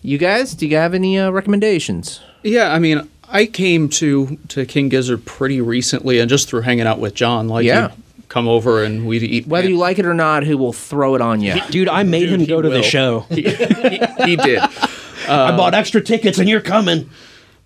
[0.01, 2.21] You guys, do you have any uh, recommendations?
[2.43, 6.87] Yeah, I mean, I came to to King Gizzard pretty recently, and just through hanging
[6.87, 7.91] out with John, like Yeah.
[8.29, 9.47] come over and we'd eat.
[9.47, 11.55] Whether you like it or not, who will throw it on you?
[11.69, 13.21] Dude, I made him go to the show.
[13.29, 14.59] he, he did.
[15.27, 17.09] I uh, bought extra tickets, and you're coming.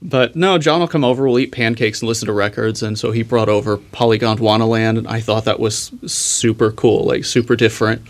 [0.02, 2.82] But no, John will come over, we'll eat pancakes and listen to records.
[2.82, 7.58] And so he brought over Polygondwanaland, and I thought that was super cool, like super
[7.58, 8.04] different.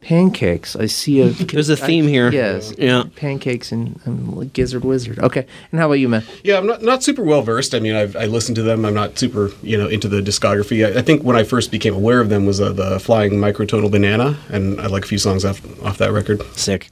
[0.00, 0.76] Pancakes.
[0.76, 1.28] I see a.
[1.28, 2.32] There's a theme here.
[2.32, 2.72] Yes.
[2.78, 3.04] Yeah.
[3.16, 5.18] Pancakes and, and Gizzard Wizard.
[5.18, 5.46] Okay.
[5.70, 6.24] And how about you, man?
[6.42, 7.74] Yeah, I'm not, not super well versed.
[7.74, 8.84] I mean, I've, I listened to them.
[8.84, 10.86] I'm not super, you know, into the discography.
[10.86, 13.90] I, I think when I first became aware of them was uh, the Flying Microtonal
[13.90, 16.42] Banana, and I like a few songs off off that record.
[16.56, 16.88] Sick.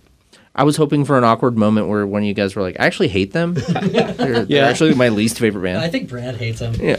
[0.58, 2.86] I was hoping for an awkward moment where one of you guys were like, I
[2.86, 3.54] actually hate them.
[3.68, 4.66] they're, they're Yeah.
[4.66, 5.78] actually my least favorite band.
[5.78, 6.96] i think brad hates them Yeah.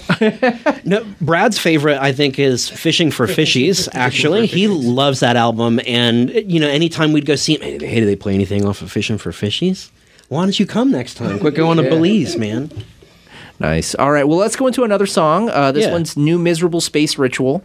[0.85, 3.87] No, Brad's favorite, I think, is Fishing for Fishies.
[3.93, 7.99] Actually, he loves that album, and you know, anytime we'd go see him, hey, hey,
[7.99, 9.89] do they play anything off of Fishing for Fishies?
[10.29, 11.37] Why don't you come next time?
[11.39, 12.71] Quit going to Belize, man.
[13.59, 13.93] Nice.
[13.95, 14.27] All right.
[14.27, 15.49] Well, let's go into another song.
[15.49, 15.91] Uh, this Yeah.
[15.91, 17.63] one's "New Miserable Space Ritual."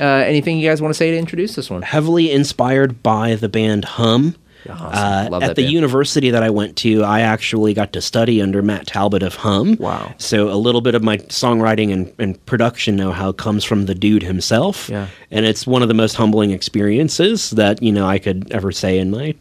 [0.00, 1.82] Uh, anything you guys want to say to introduce this one?
[1.82, 4.34] Heavily inspired by the band Hum.
[4.68, 5.72] Uh, Love at the band.
[5.72, 9.76] university that I went to, I actually got to study under Matt Talbot of Hum.
[9.78, 10.14] Wow.
[10.18, 14.22] So a little bit of my songwriting and, and production know-how comes from the dude
[14.22, 14.88] himself.
[14.88, 15.08] Yeah.
[15.30, 18.98] And it's one of the most humbling experiences that, you know, I could ever say
[18.98, 19.34] in my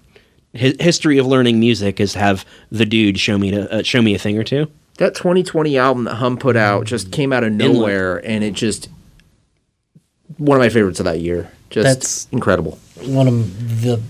[0.58, 4.15] hi- history of learning music is have the dude show me to uh, show me
[4.15, 4.71] a thing or two.
[4.97, 8.89] That 2020 album that Hum put out just came out of nowhere, and it just
[10.38, 11.51] one of my favorites of that year.
[11.69, 12.80] Just That's- incredible.
[13.03, 14.01] One of the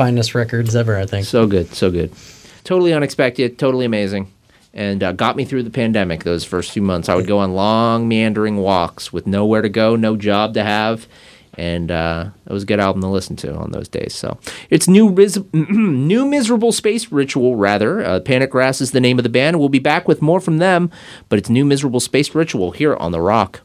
[0.00, 1.26] finest records ever, I think.
[1.26, 2.10] So good, so good.
[2.64, 4.32] Totally unexpected, totally amazing,
[4.72, 6.24] and uh, got me through the pandemic.
[6.24, 9.96] Those first few months, I would go on long, meandering walks with nowhere to go,
[9.96, 11.06] no job to have,
[11.52, 14.14] and uh, it was a good album to listen to on those days.
[14.14, 14.38] So
[14.70, 17.56] it's new, Riz- new miserable space ritual.
[17.56, 19.58] Rather, uh, Panic Grass is the name of the band.
[19.58, 20.90] We'll be back with more from them,
[21.28, 23.60] but it's new miserable space ritual here on the Rock.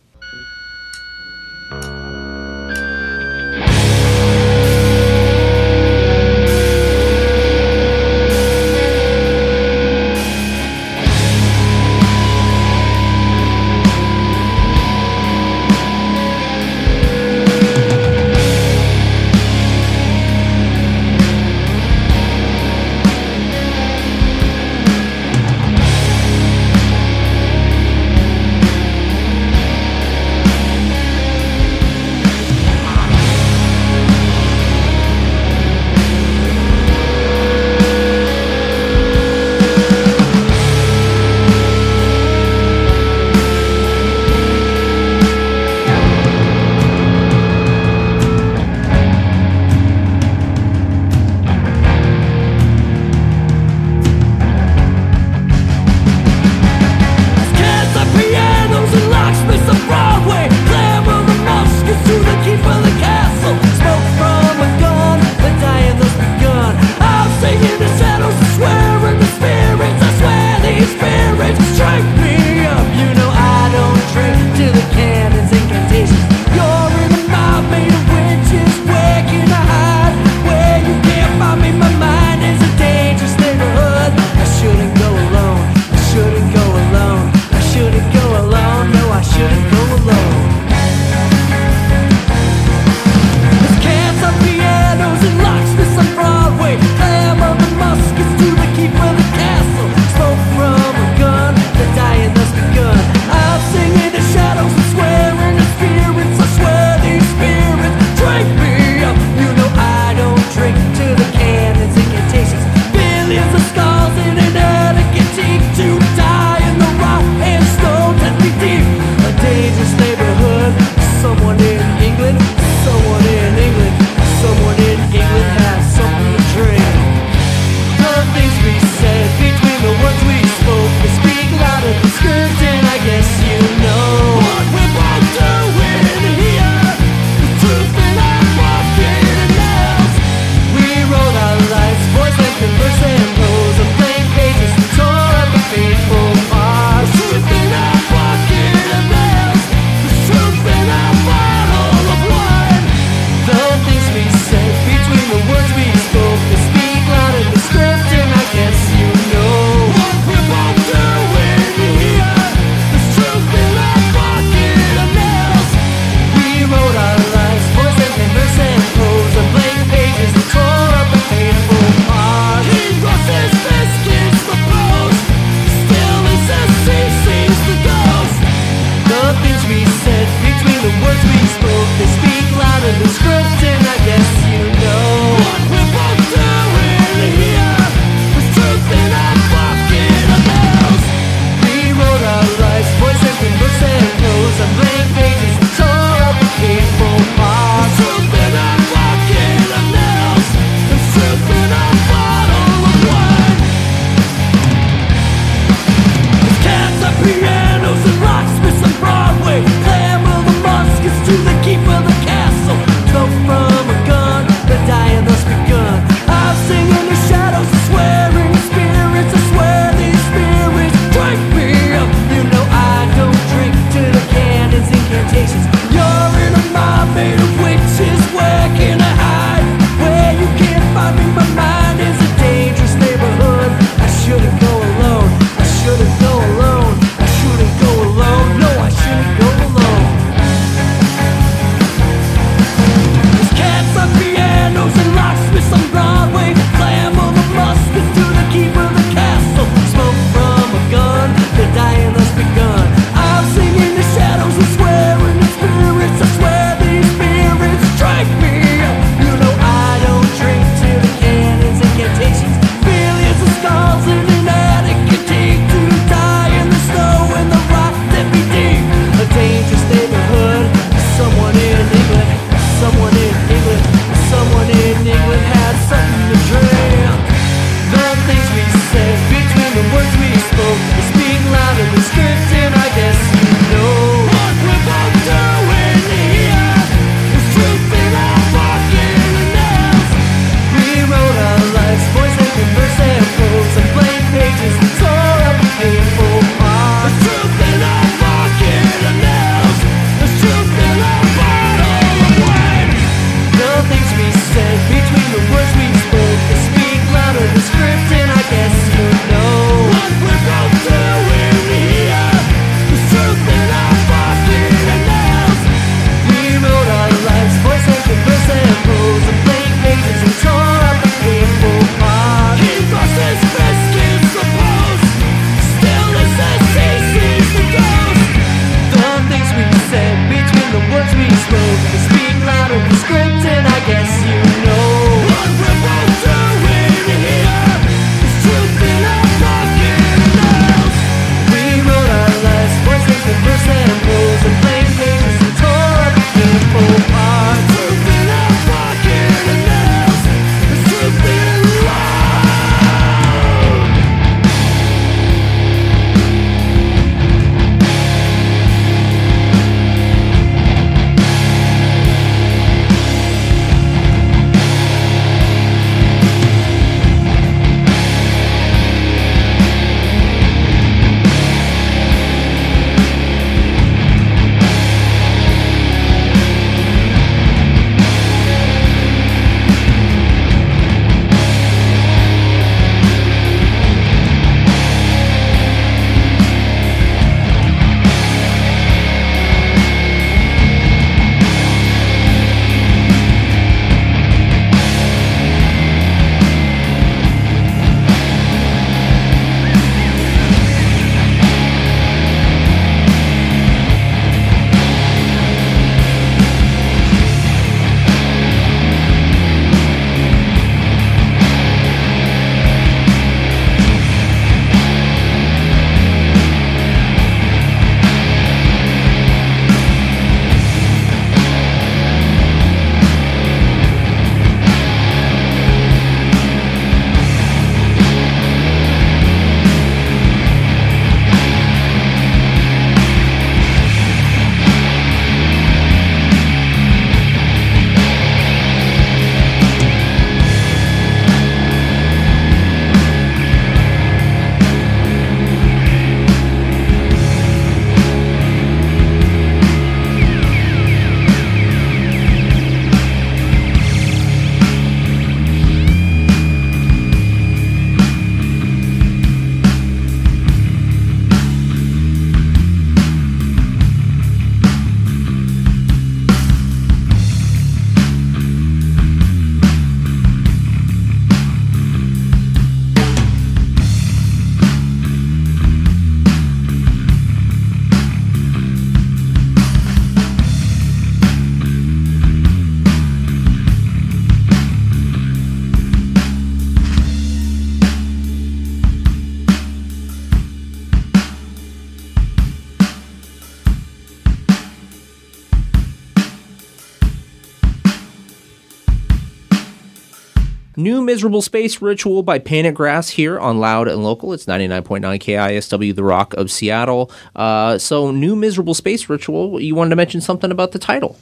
[501.06, 504.34] Miserable Space Ritual by Panic Grass here on Loud and Local.
[504.34, 507.12] It's 99.9 KISW, The Rock of Seattle.
[507.36, 511.18] Uh, so, New Miserable Space Ritual, you wanted to mention something about the title.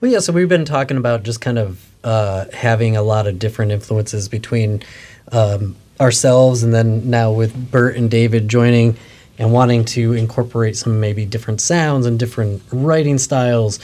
[0.00, 3.38] Well, yeah, so we've been talking about just kind of uh, having a lot of
[3.38, 4.82] different influences between
[5.32, 8.96] um, ourselves and then now with Bert and David joining
[9.38, 13.78] and wanting to incorporate some maybe different sounds and different writing styles.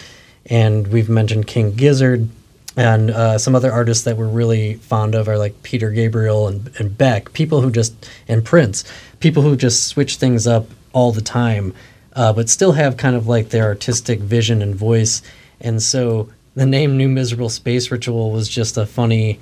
[0.47, 2.29] And we've mentioned King Gizzard
[2.77, 6.71] and uh, some other artists that we're really fond of are like Peter Gabriel and,
[6.79, 8.85] and Beck, people who just, and Prince,
[9.21, 11.75] people who just switch things up all the time,
[12.15, 15.23] uh, but still have kind of like their artistic vision and voice.
[15.61, 19.39] And so the name New Miserable Space Ritual was just a funny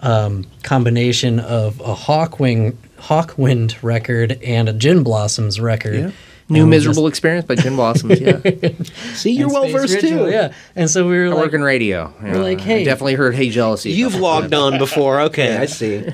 [0.00, 5.94] um, combination of a Hawkwing, Hawkwind record and a Gin Blossoms record.
[5.94, 6.10] Yeah.
[6.48, 8.20] New And we Miserable Experience by Gin Blossoms.
[8.20, 8.38] Yeah.
[9.14, 10.28] See, you're well versed too.
[10.28, 10.52] Yeah.
[10.76, 12.12] And so we were I like, work in radio.
[12.22, 12.84] We're like, I hey.
[12.84, 13.92] definitely heard Hey Jealousy.
[13.92, 14.62] You've logged times.
[14.74, 15.20] on before.
[15.22, 16.06] Okay, I see.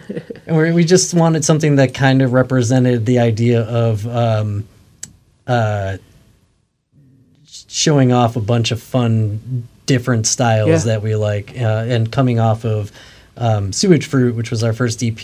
[0.47, 4.69] and we we just wanted something that kind of represented the idea of um,
[5.49, 5.97] uh,
[7.67, 10.79] showing off a bunch of fun different styles Yeah.
[10.79, 12.93] that we like uh, and coming off of
[13.37, 15.19] um, sewage fruit which was our first ep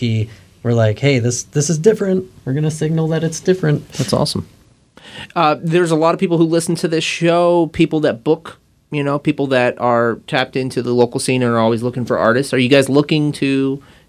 [0.63, 4.49] we're like hey this this is different we're gonna signal that it's different That's awesome.
[5.35, 8.59] Uh, there's a lot of people who listen to this show, people that book,
[8.91, 12.19] you know, people that are tapped into the local scene and are always looking for
[12.19, 12.53] artists.
[12.55, 13.47] Are you guys looking to,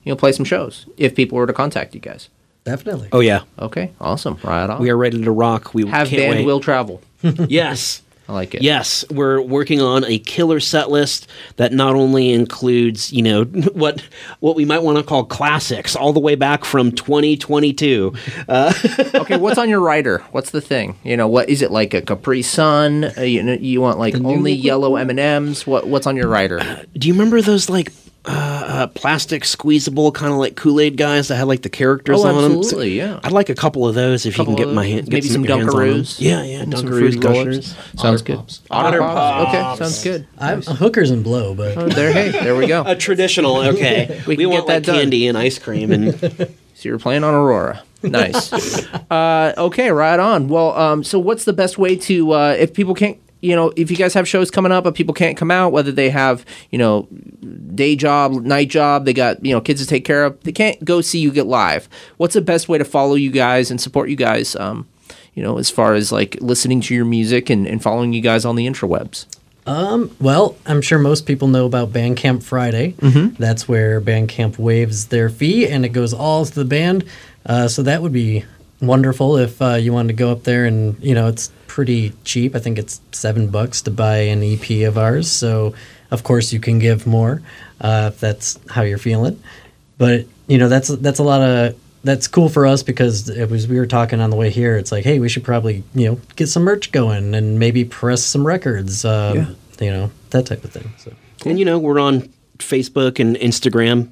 [0.04, 2.30] you know, play some shows if people were to contact you guys?
[2.64, 4.38] definitely Oh yeah, Okay, awesome.
[4.44, 4.82] Right on.
[4.82, 5.74] we are ready to rock.
[5.74, 6.46] We Have can't band wait.
[6.46, 7.02] will travel.
[7.48, 8.02] yes.
[8.30, 8.62] I like it.
[8.62, 14.04] Yes, we're working on a killer set list that not only includes, you know, what
[14.40, 18.14] what we might want to call classics, all the way back from 2022.
[18.50, 20.20] okay, what's on your rider?
[20.32, 20.98] What's the thing?
[21.04, 23.14] You know, what is it like a Capri Sun?
[23.18, 25.66] Uh, you, know, you want like only yellow M and M's?
[25.66, 26.86] What What's on your rider?
[26.98, 27.94] Do you remember those like
[28.28, 32.20] uh, uh, plastic squeezable kind of like Kool Aid guys that had like the characters
[32.24, 32.58] Oh, on them?
[32.60, 33.20] absolutely, yeah.
[33.24, 34.92] I'd like a couple of those if Couple you can get my those.
[34.92, 35.06] hand.
[35.06, 35.90] get maybe some your hands on them.
[36.02, 36.20] Dunkaroos.
[36.20, 37.46] Yeah, yeah, Some Dunkaroos, Fruity Roll-Ups.
[37.74, 37.76] gushers.
[38.02, 38.42] Sounds good.
[38.70, 39.48] Otter Pops.
[39.50, 40.28] Okay, sounds good.
[40.38, 42.84] i'm hookers and blow but Oh, there, hey, there we go.
[42.86, 44.22] A traditional, okay.
[44.28, 44.96] We we, can want get that like done.
[45.04, 46.14] candy and ice cream and
[46.76, 47.82] So you're playing on Aurora.
[48.04, 48.54] Nice.
[49.10, 50.48] uh, okay, right on.
[50.48, 53.92] Well, um, so what's the best way to uh, if people can't, you know, if
[53.92, 56.78] you guys have shows coming up, but people can't come out, whether they have, you
[56.78, 57.08] know,
[57.76, 60.84] day job, night job, they got you know kids to take care of, they can't
[60.84, 61.88] go see you get live.
[62.18, 64.56] What's the best way to follow you guys and support you guys?
[64.56, 64.88] Um,
[65.34, 68.44] you know, as far as like listening to your music and, and following you guys
[68.44, 69.28] on the intrawebs.
[69.68, 72.94] Um, well, I'm sure most people know about Bandcamp Friday.
[72.94, 73.36] Mm-hmm.
[73.36, 77.04] That's where Bandcamp waives their fee and it goes all to the band.
[77.46, 78.46] Uh, so that would be
[78.82, 82.56] wonderful if uh, you wanted to go up there and, you know, it's pretty cheap.
[82.56, 85.30] I think it's seven bucks to buy an EP of ours.
[85.30, 85.76] So,
[86.10, 87.44] of course, you can give more
[87.80, 89.40] uh, if that's how you're feeling.
[90.00, 93.68] But, you know, that's that's a lot of that's cool for us because it was
[93.68, 94.76] we were talking on the way here.
[94.76, 98.24] It's like, hey, we should probably you know get some merch going and maybe press
[98.24, 99.06] some records.
[99.06, 99.38] Um,
[99.80, 100.92] You know that type of thing.
[100.98, 101.14] So
[101.46, 104.10] and you know we're on Facebook and Instagram.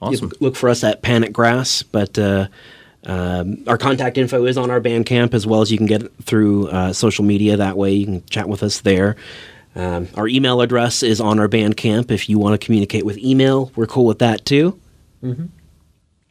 [0.00, 0.30] Awesome.
[0.32, 2.46] You look for us at Panic Grass, but uh,
[3.06, 6.68] um, our contact info is on our Bandcamp as well as you can get through
[6.68, 7.56] uh, social media.
[7.56, 9.16] That way you can chat with us there.
[9.74, 12.10] Um, our email address is on our Bandcamp.
[12.10, 14.78] If you want to communicate with email, we're cool with that too.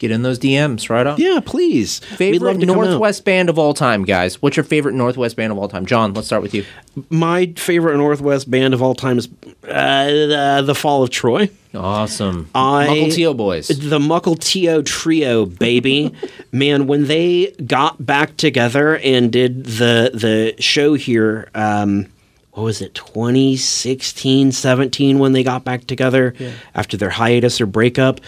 [0.05, 1.19] Get in those DMs, right on.
[1.19, 1.97] Yeah, please.
[1.97, 2.83] Favorite love to come out.
[2.85, 4.39] Northwest band of all time, guys.
[4.39, 5.87] What's your favorite Northwest band of all time?
[5.87, 6.63] John, let's start with you.
[7.09, 9.27] My favorite Northwest band of all time is
[9.67, 11.49] uh, the, the Fall of Troy.
[11.73, 12.51] Awesome.
[12.53, 13.67] I- Mukilteo Boys.
[13.69, 16.13] The Mukilteo Trio, baby.
[16.51, 22.05] Man, when they got back together and did the the show here, um,
[22.51, 26.33] what was it, 2016, 17, when they got back together
[26.75, 28.21] after their hiatus or breakup?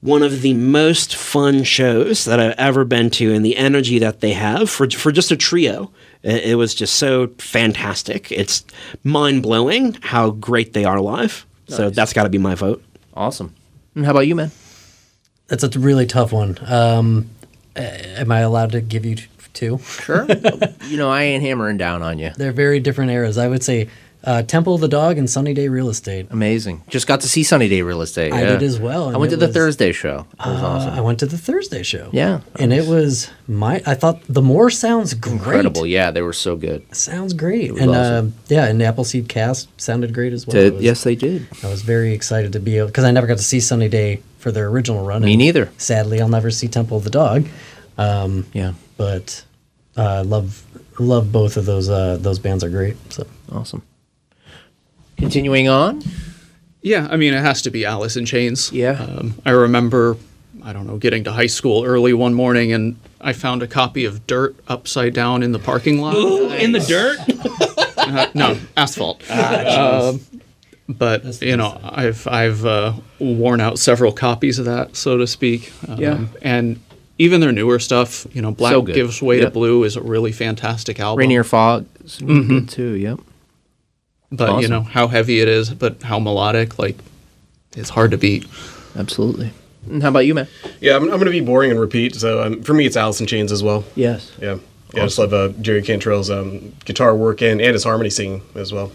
[0.00, 4.20] One of the most fun shows that I've ever been to, and the energy that
[4.20, 5.90] they have for, for just a trio.
[6.22, 8.30] It, it was just so fantastic.
[8.30, 8.64] It's
[9.02, 11.44] mind blowing how great they are live.
[11.68, 12.82] So that's got to be my vote.
[13.14, 13.54] Awesome.
[13.94, 14.50] And how about you, man?
[15.48, 16.58] that's a really tough one.
[16.66, 17.30] Um,
[17.74, 19.16] am I allowed to give you
[19.54, 19.78] two?
[19.78, 20.26] Sure.
[20.86, 22.30] you know, I ain't hammering down on you.
[22.36, 23.38] They're very different eras.
[23.38, 23.88] I would say
[24.24, 26.26] uh, Temple of the Dog and Sunny Day Real Estate.
[26.30, 26.82] Amazing.
[26.88, 28.32] Just got to see Sunny Day Real Estate.
[28.32, 28.46] I yeah.
[28.50, 30.26] did as well, I went to the was- Thursday show.
[30.32, 30.90] It was Uh, awesome.
[30.94, 32.10] I went to the Thursday show.
[32.12, 32.40] Yeah.
[32.58, 33.80] and it was my.
[33.86, 35.34] I thought the more sounds great.
[35.34, 35.86] Incredible.
[35.86, 36.82] Yeah, they were so good.
[36.94, 38.28] Sounds great, and awesome.
[38.28, 40.56] uh, yeah, and Appleseed cast sounded great as well.
[40.56, 41.46] It was- yes, they did.
[41.62, 44.20] I was very excited to be able because I never got to see Sunny Day
[44.38, 45.22] for their original run.
[45.22, 45.70] Me neither.
[45.78, 47.46] Sadly, I'll never see Temple of the Dog.
[47.96, 48.72] Um, Yeah.
[48.96, 49.44] but
[49.96, 50.64] uh, love
[51.00, 51.88] love both of those.
[51.88, 52.96] Uh, those bands are great.
[53.12, 53.82] So Awesome.
[55.18, 56.02] Continuing on.
[56.82, 58.72] Yeah, I mean, it has to be Alice in Chains.
[58.72, 58.92] Yeah.
[59.02, 60.16] Um, I remember,
[60.62, 64.04] I don't know, getting to high school early one morning and I found a copy
[64.04, 66.14] of Dirt upside down in the parking lot.
[66.60, 67.18] In the dirt?
[68.08, 69.20] Uh, no, asphalt.
[69.28, 70.20] Ah, um,
[70.88, 75.70] but you know, I've I've uh, worn out several copies of that, so to speak.
[75.86, 76.24] Um, Yeah.
[76.40, 76.80] and
[77.18, 78.80] even their newer stuff, you know, Black So.
[78.80, 79.44] Gives Way Yep.
[79.48, 81.18] to Blue is a really fantastic album.
[81.18, 82.48] Rainier Fog is Mhm.
[82.48, 82.92] good too.
[82.94, 83.18] Yep.
[84.30, 86.96] But you know how heavy it is, but how melodic, like
[87.76, 88.46] it's hard to beat.
[88.96, 89.52] Absolutely.
[89.88, 90.48] And how about you, man?
[90.80, 92.14] Yeah, I'm, I'm going to be boring and repeat.
[92.16, 93.84] So um, for me, it's Alice in Chains as well.
[93.94, 94.32] Yes.
[94.40, 94.58] Yeah.
[94.94, 98.42] Yeah, I just love uh, Jerry Cantrell's um, guitar work and, and his harmony singing
[98.54, 98.90] as well.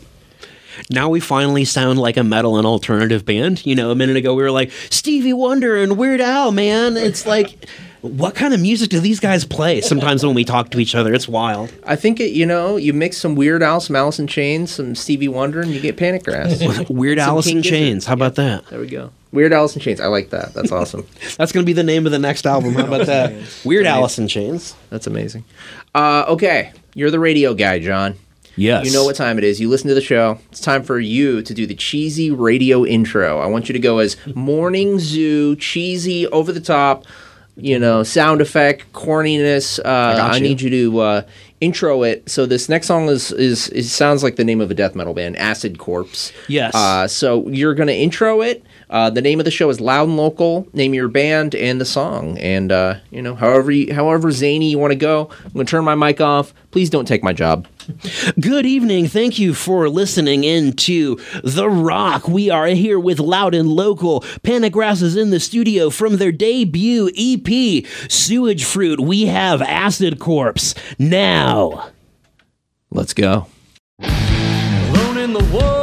[0.90, 3.64] Now we finally sound like a metal and alternative band.
[3.64, 6.98] You know, a minute ago we were like Stevie Wonder and Weird Al, man.
[6.98, 7.68] It's like,
[8.04, 9.80] what kind of music do these guys play?
[9.80, 11.74] Sometimes when we talk to each other, it's wild.
[11.86, 12.32] I think it.
[12.32, 15.72] You know, you mix some Weird Al, some Alice in Chains, some Stevie Wonder, and
[15.72, 16.60] you get Panic Grass.
[16.90, 17.78] Weird Some Alice King in Gizzard.
[17.78, 18.06] Chains.
[18.06, 18.66] How about that?
[18.68, 19.12] There we go.
[19.32, 20.02] Weird Alice in Chains.
[20.02, 20.54] I like that.
[20.54, 21.08] That's awesome.
[21.38, 22.74] That's going to be the name of the next album.
[22.74, 23.34] How about that?
[23.64, 24.76] Weird Alice in Chains.
[24.90, 25.46] That's amazing.
[25.96, 28.16] Uh, okay, you're the radio guy, John.
[28.56, 28.86] Yes.
[28.86, 29.60] You know what time it is.
[29.60, 30.38] You listen to the show.
[30.52, 33.40] It's time for you to do the cheesy radio intro.
[33.40, 37.06] I want you to go as morning zoo, cheesy, over the top,
[37.56, 39.80] you know, sound effect, corniness.
[39.80, 40.44] Uh, I, you.
[40.44, 41.22] need you to uh,
[41.62, 42.30] intro it.
[42.30, 45.14] So this next song is, is is sounds like the name of a death metal
[45.14, 46.32] band, Acid Corpse.
[46.48, 46.74] Yes.
[46.74, 48.64] Uh, so you're gonna intro it.
[48.94, 50.68] Uh, the name of the show is Loud and Local.
[50.72, 54.78] Name your band and the song, and uh, you know, however you, however zany you
[54.78, 55.32] want to go.
[55.44, 56.54] I'm gonna turn my mic off.
[56.70, 57.68] Please don't take my job.
[58.40, 59.08] Good evening.
[59.08, 62.28] Thank you for listening in to The Rock.
[62.28, 64.24] We are here with Loud and Local.
[64.44, 69.00] Panic Grass is in the studio from their debut EP, Sewage Fruit.
[69.00, 71.90] We have Acid Corpse now.
[72.92, 73.48] Let's go.
[74.00, 75.83] Alone in the woods,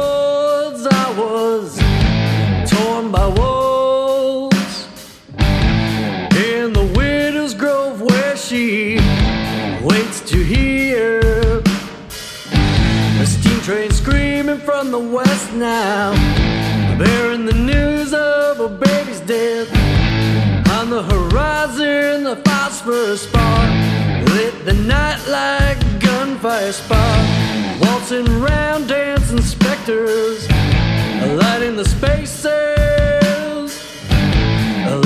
[14.81, 16.11] from the west now,
[16.97, 19.69] bearing the news of a baby's death.
[20.79, 23.69] On the horizon, the phosphorus spark
[24.33, 27.27] lit the night like gunfire spark.
[27.81, 30.49] Waltzing round, dancing specters,
[31.43, 32.49] lighting the spaces,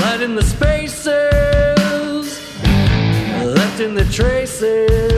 [0.04, 1.06] lighting the spaces,
[3.44, 5.14] left in the traces.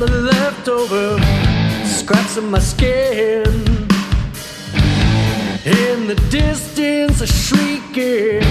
[0.00, 1.18] The leftover
[1.84, 3.44] scraps of my skin.
[5.66, 8.42] In the distance, a shrieking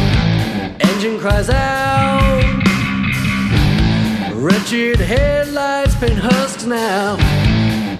[0.79, 2.43] engine cries out.
[4.35, 7.17] Wretched headlights paint husks now.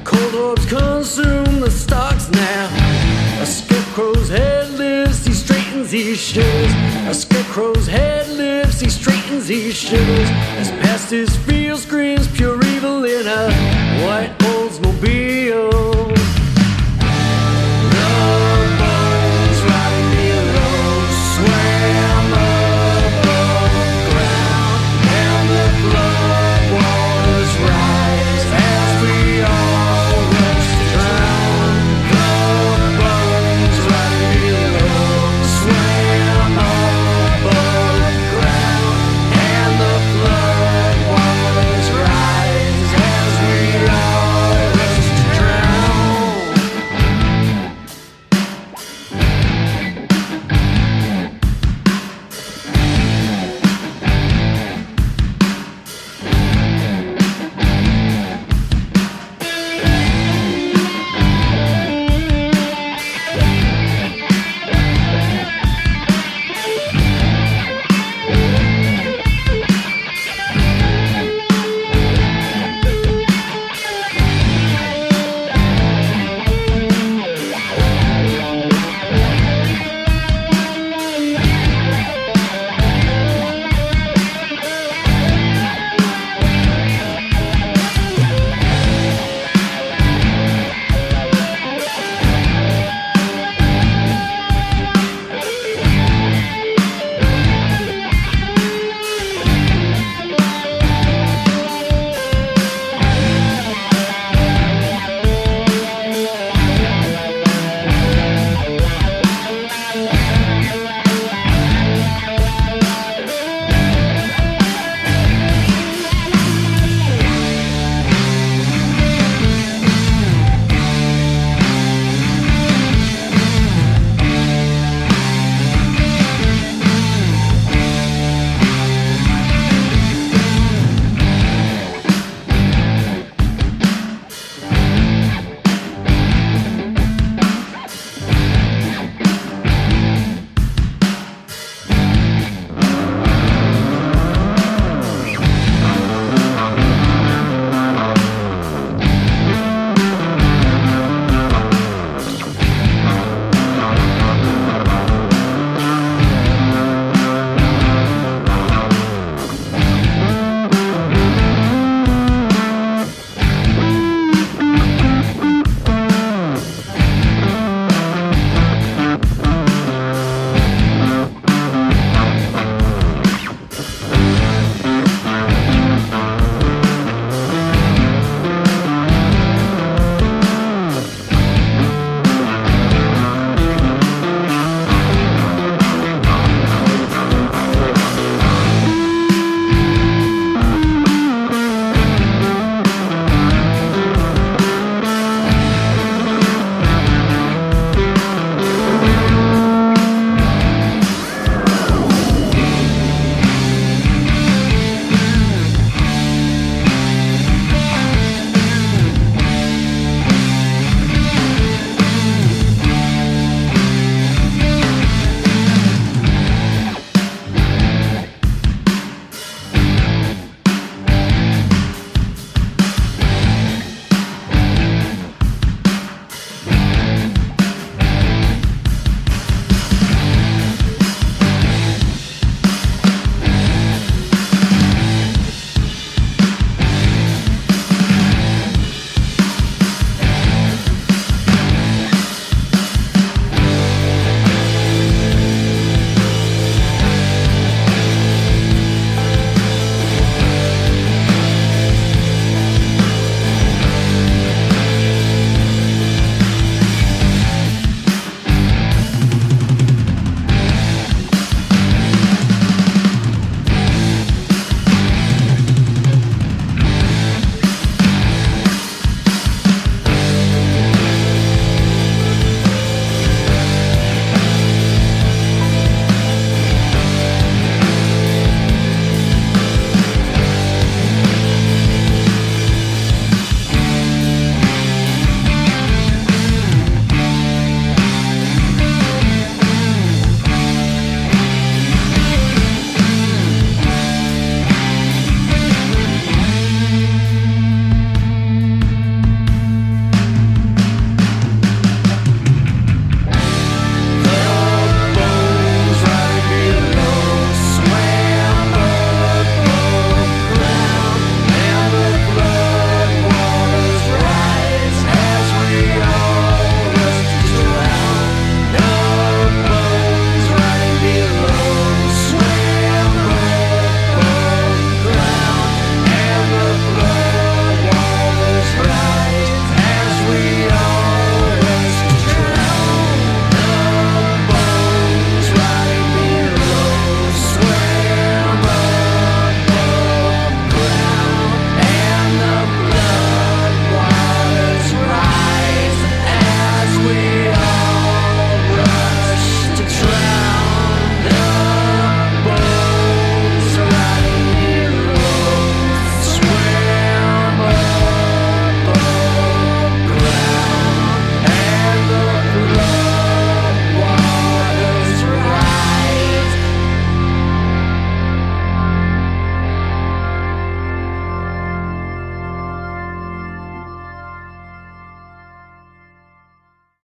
[0.04, 2.70] Cold orbs consume the stalks now.
[3.42, 5.09] A scarecrow's head lifts, he
[5.86, 6.74] straightens, he shivers.
[7.08, 10.30] A scarecrow's head lifts, he straightens, he shivers.
[10.58, 13.52] As past his field screams pure evil in a
[14.06, 16.19] white Oldsmobile.